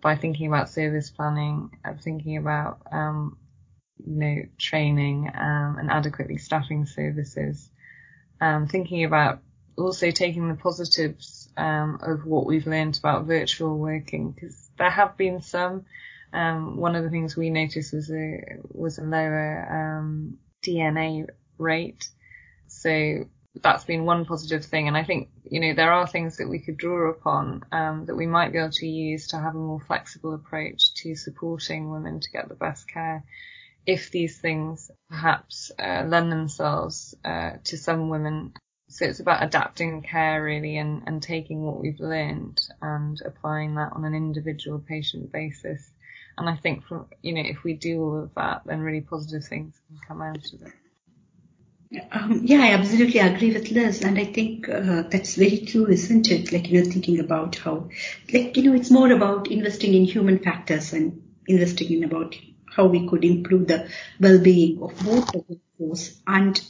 by 0.00 0.16
thinking 0.16 0.46
about 0.46 0.70
service 0.70 1.10
planning, 1.10 1.70
and 1.84 2.00
thinking 2.00 2.36
about, 2.36 2.80
um, 2.90 3.36
you 3.98 4.16
know, 4.16 4.36
training 4.58 5.30
um, 5.34 5.76
and 5.78 5.90
adequately 5.90 6.38
staffing 6.38 6.86
services. 6.86 7.69
Um, 8.40 8.66
thinking 8.66 9.04
about 9.04 9.40
also 9.76 10.10
taking 10.10 10.48
the 10.48 10.54
positives 10.54 11.48
um, 11.56 11.98
of 12.02 12.24
what 12.24 12.46
we've 12.46 12.66
learned 12.66 12.98
about 12.98 13.26
virtual 13.26 13.76
working 13.76 14.32
because 14.32 14.70
there 14.78 14.90
have 14.90 15.16
been 15.16 15.40
some. 15.40 15.84
Um, 16.32 16.76
one 16.76 16.94
of 16.94 17.02
the 17.02 17.10
things 17.10 17.36
we 17.36 17.50
noticed 17.50 17.92
was 17.92 18.10
a 18.10 18.40
was 18.68 18.98
a 18.98 19.02
lower 19.02 19.98
um, 19.98 20.38
DNA 20.62 21.26
rate, 21.58 22.08
so 22.68 23.26
that's 23.60 23.84
been 23.84 24.04
one 24.04 24.24
positive 24.24 24.64
thing. 24.64 24.86
And 24.86 24.96
I 24.96 25.02
think 25.02 25.28
you 25.44 25.60
know 25.60 25.74
there 25.74 25.92
are 25.92 26.06
things 26.06 26.36
that 26.36 26.48
we 26.48 26.60
could 26.60 26.76
draw 26.76 27.10
upon 27.10 27.64
um, 27.72 28.06
that 28.06 28.14
we 28.14 28.26
might 28.26 28.52
be 28.52 28.58
able 28.58 28.70
to 28.70 28.86
use 28.86 29.28
to 29.28 29.38
have 29.38 29.56
a 29.56 29.58
more 29.58 29.80
flexible 29.80 30.34
approach 30.34 30.94
to 31.02 31.16
supporting 31.16 31.90
women 31.90 32.20
to 32.20 32.30
get 32.30 32.48
the 32.48 32.54
best 32.54 32.88
care 32.88 33.24
if 33.86 34.10
these 34.10 34.38
things 34.38 34.90
perhaps 35.08 35.70
uh, 35.78 36.04
lend 36.06 36.30
themselves 36.30 37.14
uh, 37.24 37.52
to 37.64 37.76
some 37.76 38.08
women. 38.08 38.52
So 38.88 39.04
it's 39.04 39.20
about 39.20 39.42
adapting 39.42 40.02
care 40.02 40.42
really 40.42 40.76
and, 40.76 41.02
and 41.06 41.22
taking 41.22 41.62
what 41.62 41.80
we've 41.80 42.00
learned 42.00 42.60
and 42.82 43.20
applying 43.24 43.76
that 43.76 43.92
on 43.92 44.04
an 44.04 44.14
individual 44.14 44.78
patient 44.78 45.32
basis. 45.32 45.90
And 46.36 46.48
I 46.48 46.56
think 46.56 46.86
from, 46.86 47.06
you 47.22 47.34
know, 47.34 47.42
if 47.44 47.62
we 47.64 47.74
do 47.74 48.02
all 48.02 48.22
of 48.22 48.34
that, 48.34 48.62
then 48.66 48.80
really 48.80 49.00
positive 49.00 49.44
things 49.44 49.74
can 49.88 49.98
come 50.06 50.22
out 50.22 50.52
of 50.52 50.62
it. 50.62 50.72
Um, 52.12 52.42
yeah, 52.44 52.60
I 52.62 52.72
absolutely 52.72 53.18
agree 53.18 53.52
with 53.52 53.72
Liz, 53.72 54.02
and 54.02 54.16
I 54.16 54.24
think 54.24 54.68
uh, 54.68 55.02
that's 55.10 55.34
very 55.34 55.58
true, 55.58 55.88
isn't 55.88 56.30
it? 56.30 56.52
Like 56.52 56.70
you 56.70 56.80
know, 56.80 56.88
thinking 56.88 57.18
about 57.18 57.56
how, 57.56 57.88
like 58.32 58.56
you 58.56 58.62
know, 58.62 58.74
it's 58.74 58.92
more 58.92 59.10
about 59.10 59.50
investing 59.50 59.94
in 59.94 60.04
human 60.04 60.38
factors 60.38 60.92
and 60.92 61.20
investing 61.48 61.90
in 61.90 62.04
about 62.04 62.36
how 62.74 62.86
we 62.86 63.08
could 63.08 63.24
improve 63.24 63.66
the 63.68 63.88
well-being 64.20 64.82
of 64.82 64.98
both 64.98 65.32
the 65.32 65.44
workforce 65.48 66.20
and 66.26 66.60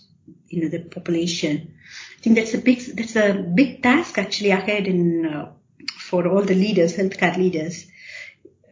you 0.48 0.62
know 0.62 0.68
the 0.68 0.80
population. 0.80 1.74
I 2.18 2.22
think 2.22 2.36
that's 2.36 2.54
a 2.54 2.58
big 2.58 2.80
that's 2.96 3.16
a 3.16 3.32
big 3.32 3.82
task 3.82 4.18
actually 4.18 4.50
ahead 4.50 4.86
in 4.86 5.26
uh, 5.26 5.52
for 5.98 6.26
all 6.28 6.42
the 6.42 6.54
leaders, 6.54 6.96
healthcare 6.96 7.36
leaders. 7.36 7.86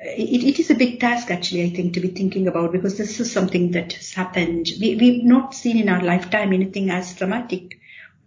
It, 0.01 0.45
it 0.45 0.59
is 0.61 0.71
a 0.71 0.75
big 0.75 1.01
task 1.01 1.31
actually, 1.31 1.65
I 1.65 1.71
think, 1.71 1.95
to 1.95 2.01
be 2.01 2.09
thinking 2.09 2.47
about 2.47 2.73
because 2.73 2.97
this 2.97 3.19
is 3.19 3.33
something 3.33 3.73
that 3.73 3.93
has 3.95 4.13
happened. 4.13 4.71
We, 4.81 4.97
we've 4.97 5.25
not 5.25 5.55
seen 5.55 5.77
in 5.77 5.89
our 5.89 6.03
lifetime 6.03 6.53
anything 6.53 6.91
as 6.91 7.15
dramatic 7.15 7.79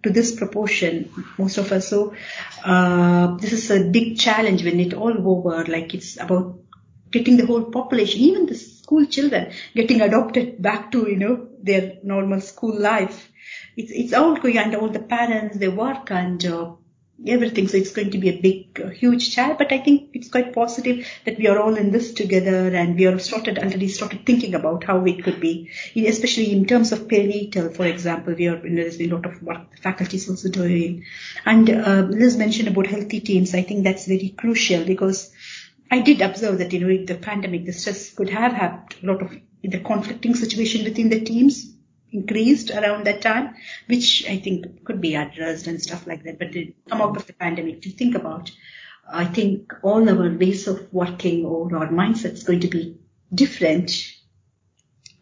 to 0.04 0.10
this 0.10 0.36
proportion, 0.36 1.12
most 1.38 1.58
of 1.58 1.72
us. 1.72 1.88
So, 1.88 2.14
uh, 2.66 3.38
this 3.38 3.54
is 3.54 3.70
a 3.70 3.84
big 3.84 4.18
challenge 4.18 4.64
when 4.64 4.80
it 4.80 4.94
all 4.94 5.16
over, 5.16 5.64
like 5.66 5.94
it's 5.94 6.20
about 6.20 6.60
getting 7.12 7.38
the 7.38 7.46
whole 7.46 7.66
population, 7.66 8.22
even 8.22 8.48
the 8.48 8.56
school 8.92 9.06
children 9.06 9.52
getting 9.74 10.02
adopted 10.02 10.62
back 10.62 10.92
to, 10.92 11.10
you 11.10 11.16
know, 11.16 11.48
their 11.64 11.98
normal 12.04 12.42
school 12.42 12.78
life. 12.78 13.32
It's, 13.78 13.92
it's 13.92 14.14
all 14.14 14.36
going 14.36 14.58
and 14.58 14.76
all 14.76 14.90
the 14.90 15.00
parents, 15.00 15.58
their 15.58 15.72
work 15.72 16.12
and 16.12 16.46
uh, 16.46 16.74
everything. 17.26 17.70
So 17.70 17.78
it's 17.78 17.94
going 17.94 18.12
to 18.12 18.18
be 18.18 18.28
a 18.28 18.42
big, 18.42 18.82
uh, 18.84 18.90
huge 18.90 19.34
challenge, 19.34 19.60
but 19.60 19.72
I 19.72 19.78
think 19.78 20.10
it's 20.14 20.30
quite 20.30 20.54
positive 20.54 21.08
that 21.26 21.38
we 21.38 21.48
are 21.48 21.58
all 21.58 21.76
in 21.76 21.92
this 21.92 22.14
together 22.14 22.68
and 22.76 22.98
we 22.98 23.08
are 23.08 23.18
started 23.20 23.60
already 23.60 23.88
started 23.88 24.26
thinking 24.26 24.56
about 24.56 24.84
how 24.84 25.06
it 25.06 25.24
could 25.24 25.40
be, 25.40 25.70
especially 25.96 26.52
in 26.52 26.66
terms 26.66 26.92
of 26.92 27.08
perinatal, 27.08 27.74
for 27.74 27.86
example, 27.86 28.34
we 28.34 28.48
are, 28.48 28.58
you 28.58 28.72
know, 28.72 28.82
there's 28.82 28.98
been 28.98 29.12
a 29.12 29.16
lot 29.16 29.26
of 29.26 29.42
work 29.42 29.72
the 29.72 29.78
faculty 29.78 30.18
is 30.18 30.30
also 30.30 30.50
doing. 30.50 31.06
And 31.46 31.70
uh, 31.70 32.08
Liz 32.10 32.36
mentioned 32.36 32.68
about 32.68 32.88
healthy 32.88 33.22
teams. 33.22 33.56
I 33.56 33.62
think 33.62 33.86
that's 33.86 34.06
very 34.06 34.36
crucial 34.38 34.84
because 34.84 35.32
I 35.92 36.00
did 36.00 36.22
observe 36.22 36.58
that, 36.60 36.72
you 36.72 36.80
know, 36.80 36.88
with 36.88 37.08
the 37.08 37.16
pandemic, 37.16 37.66
the 37.66 37.74
stress 37.74 38.14
could 38.14 38.30
have 38.30 38.54
had 38.54 38.96
a 39.04 39.06
lot 39.06 39.22
of 39.22 39.38
the 39.62 39.80
conflicting 39.80 40.36
situation 40.36 40.86
within 40.86 41.10
the 41.10 41.20
teams 41.20 41.76
increased 42.14 42.72
around 42.72 43.06
that 43.06 43.22
time, 43.22 43.56
which 43.88 44.26
I 44.28 44.38
think 44.38 44.86
could 44.86 45.02
be 45.02 45.16
addressed 45.16 45.68
and 45.68 45.82
stuff 45.82 46.08
like 46.08 46.24
that. 46.24 46.40
But 46.40 46.54
to 46.54 46.74
come 46.90 47.02
out 47.02 47.18
of 47.18 47.28
the 47.28 47.34
pandemic 47.34 47.82
to 47.82 47.92
think 47.92 48.16
about, 48.16 48.52
I 49.12 49.26
think 49.26 49.74
all 49.84 50.10
our 50.10 50.30
ways 50.38 50.66
of 50.68 50.92
working 50.94 51.46
or 51.46 51.76
our 51.76 51.90
mindsets 51.90 52.46
going 52.46 52.62
to 52.62 52.70
be 52.70 52.98
different 53.34 53.92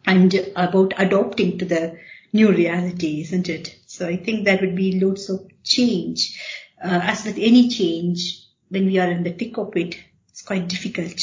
and 0.06 0.32
about 0.54 0.94
adopting 0.98 1.58
to 1.58 1.64
the 1.64 1.98
new 2.32 2.52
reality, 2.52 3.22
isn't 3.22 3.48
it? 3.48 3.76
So 3.86 4.06
I 4.06 4.16
think 4.16 4.44
that 4.44 4.60
would 4.60 4.76
be 4.76 5.00
loads 5.00 5.28
of 5.30 5.48
change. 5.64 6.40
Uh, 6.82 7.00
as 7.02 7.24
with 7.24 7.38
any 7.38 7.68
change, 7.68 8.46
when 8.68 8.86
we 8.86 8.98
are 8.98 9.10
in 9.10 9.24
the 9.24 9.32
thick 9.32 9.58
of 9.58 9.76
it, 9.76 9.96
it's 10.40 10.46
quite 10.46 10.68
difficult. 10.68 11.20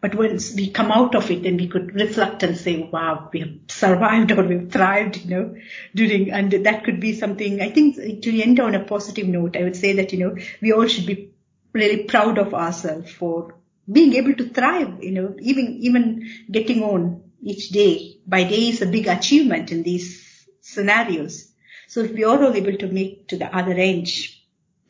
But 0.00 0.14
once 0.14 0.54
we 0.54 0.70
come 0.70 0.90
out 0.90 1.14
of 1.14 1.30
it, 1.30 1.42
then 1.42 1.56
we 1.56 1.68
could 1.68 1.94
reflect 1.94 2.42
and 2.42 2.56
say, 2.56 2.88
wow, 2.90 3.28
we 3.32 3.40
have 3.40 3.50
survived 3.68 4.32
or 4.32 4.42
we've 4.42 4.72
thrived, 4.72 5.18
you 5.18 5.30
know, 5.30 5.54
during, 5.94 6.32
and 6.32 6.50
that 6.50 6.84
could 6.84 7.00
be 7.00 7.14
something, 7.14 7.60
I 7.60 7.70
think 7.70 7.96
to 8.22 8.42
end 8.42 8.58
on 8.58 8.74
a 8.74 8.82
positive 8.82 9.28
note, 9.28 9.56
I 9.56 9.62
would 9.62 9.76
say 9.76 9.92
that, 9.94 10.12
you 10.12 10.18
know, 10.18 10.36
we 10.60 10.72
all 10.72 10.86
should 10.86 11.06
be 11.06 11.32
really 11.72 12.04
proud 12.04 12.38
of 12.38 12.54
ourselves 12.54 13.12
for 13.12 13.54
being 13.90 14.14
able 14.14 14.34
to 14.34 14.48
thrive, 14.48 15.02
you 15.02 15.12
know, 15.12 15.36
even, 15.40 15.76
even 15.80 16.28
getting 16.50 16.82
on 16.82 17.22
each 17.42 17.68
day 17.68 18.16
by 18.26 18.44
day 18.44 18.70
is 18.70 18.82
a 18.82 18.86
big 18.86 19.06
achievement 19.06 19.70
in 19.70 19.82
these 19.82 20.46
scenarios. 20.60 21.52
So 21.88 22.00
if 22.00 22.12
we 22.12 22.24
are 22.24 22.42
all 22.42 22.54
able 22.54 22.76
to 22.76 22.86
make 22.88 23.28
to 23.28 23.36
the 23.36 23.54
other 23.54 23.72
end, 23.72 24.08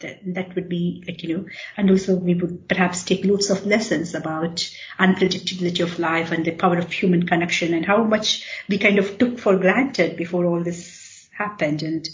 that, 0.01 0.21
that 0.35 0.55
would 0.55 0.69
be 0.69 1.03
like, 1.07 1.23
you 1.23 1.37
know, 1.37 1.47
and 1.77 1.91
also 1.91 2.17
we 2.17 2.35
would 2.35 2.69
perhaps 2.69 3.05
take 3.05 3.25
lots 3.25 3.51
of 3.51 3.67
lessons 3.67 4.15
about 4.15 4.69
unpredictability 4.99 5.83
of 5.83 5.99
life 5.99 6.33
and 6.33 6.45
the 6.45 6.53
power 6.53 6.79
of 6.79 6.91
human 6.91 7.27
connection 7.27 7.75
and 7.75 7.87
how 7.87 8.03
much 8.05 8.45
we 8.69 8.79
kind 8.79 8.99
of 8.99 9.19
took 9.19 9.39
for 9.39 9.57
granted 9.57 10.17
before 10.17 10.47
all 10.47 10.63
this 10.63 11.29
happened. 11.37 11.83
And 11.83 12.09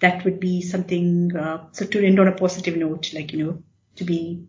that 0.00 0.24
would 0.24 0.40
be 0.40 0.62
something, 0.62 1.34
uh, 1.36 1.68
so 1.72 1.86
to 1.86 2.04
end 2.04 2.20
on 2.20 2.28
a 2.28 2.32
positive 2.32 2.76
note, 2.76 3.12
like, 3.14 3.32
you 3.32 3.44
know, 3.44 3.62
to 3.96 4.04
be 4.04 4.46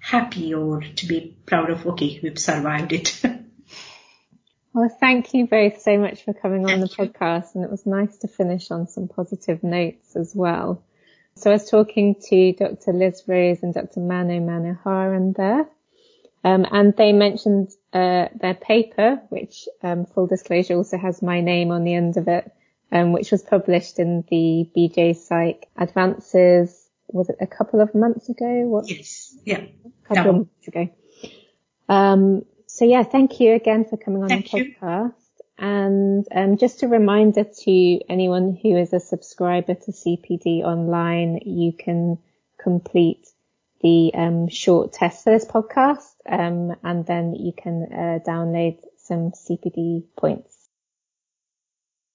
happy 0.00 0.54
or 0.54 0.80
to 0.80 1.06
be 1.06 1.36
proud 1.46 1.70
of, 1.70 1.86
okay, 1.86 2.20
we've 2.22 2.38
survived 2.38 2.92
it. 2.92 3.20
Well, 4.74 4.94
thank 5.00 5.34
you 5.34 5.48
both 5.48 5.80
so 5.80 5.98
much 5.98 6.22
for 6.22 6.32
coming 6.32 6.64
on 6.64 6.78
thank 6.78 6.96
the 6.96 7.02
you. 7.02 7.08
podcast, 7.08 7.56
and 7.56 7.64
it 7.64 7.70
was 7.70 7.84
nice 7.84 8.18
to 8.18 8.28
finish 8.28 8.70
on 8.70 8.86
some 8.86 9.08
positive 9.08 9.64
notes 9.64 10.14
as 10.14 10.36
well. 10.36 10.84
So 11.38 11.50
I 11.50 11.54
was 11.54 11.70
talking 11.70 12.16
to 12.30 12.52
Dr. 12.52 12.92
Liz 12.92 13.22
Rose 13.28 13.62
and 13.62 13.72
Dr. 13.72 14.00
Mano 14.00 14.40
Manoharan 14.40 15.36
there, 15.36 15.68
um, 16.42 16.66
and 16.70 16.96
they 16.96 17.12
mentioned 17.12 17.70
uh, 17.92 18.26
their 18.34 18.54
paper, 18.54 19.22
which 19.28 19.68
um, 19.82 20.04
full 20.06 20.26
disclosure 20.26 20.74
also 20.74 20.98
has 20.98 21.22
my 21.22 21.40
name 21.40 21.70
on 21.70 21.84
the 21.84 21.94
end 21.94 22.16
of 22.16 22.26
it, 22.26 22.50
um, 22.90 23.12
which 23.12 23.30
was 23.30 23.42
published 23.42 24.00
in 24.00 24.24
the 24.28 24.68
BJ 24.76 25.14
Psych 25.16 25.68
Advances. 25.76 26.88
Was 27.06 27.28
it 27.28 27.36
a 27.40 27.46
couple 27.46 27.80
of 27.80 27.94
months 27.94 28.28
ago? 28.28 28.66
What? 28.66 28.90
Yes. 28.90 29.36
Yeah. 29.44 29.60
A 29.60 30.08
couple 30.08 30.24
no. 30.24 30.30
of 30.30 30.36
months 30.36 30.68
ago. 30.68 30.88
Um, 31.88 32.44
so 32.66 32.84
yeah, 32.84 33.04
thank 33.04 33.38
you 33.38 33.54
again 33.54 33.84
for 33.84 33.96
coming 33.96 34.22
on 34.22 34.28
thank 34.28 34.50
the 34.50 34.74
podcast. 34.82 35.12
You. 35.16 35.17
And 35.58 36.26
um, 36.32 36.56
just 36.56 36.82
a 36.84 36.88
reminder 36.88 37.42
to 37.42 38.00
anyone 38.08 38.56
who 38.62 38.76
is 38.76 38.92
a 38.92 39.00
subscriber 39.00 39.74
to 39.74 39.90
CPD 39.90 40.62
Online, 40.62 41.40
you 41.44 41.72
can 41.72 42.18
complete 42.58 43.26
the 43.80 44.12
um, 44.14 44.48
short 44.48 44.92
test 44.92 45.24
for 45.24 45.32
this 45.32 45.44
podcast, 45.44 46.14
um, 46.28 46.76
and 46.84 47.06
then 47.06 47.34
you 47.34 47.52
can 47.52 47.88
uh, 47.92 48.18
download 48.24 48.78
some 48.96 49.32
CPD 49.32 50.04
points. 50.16 50.57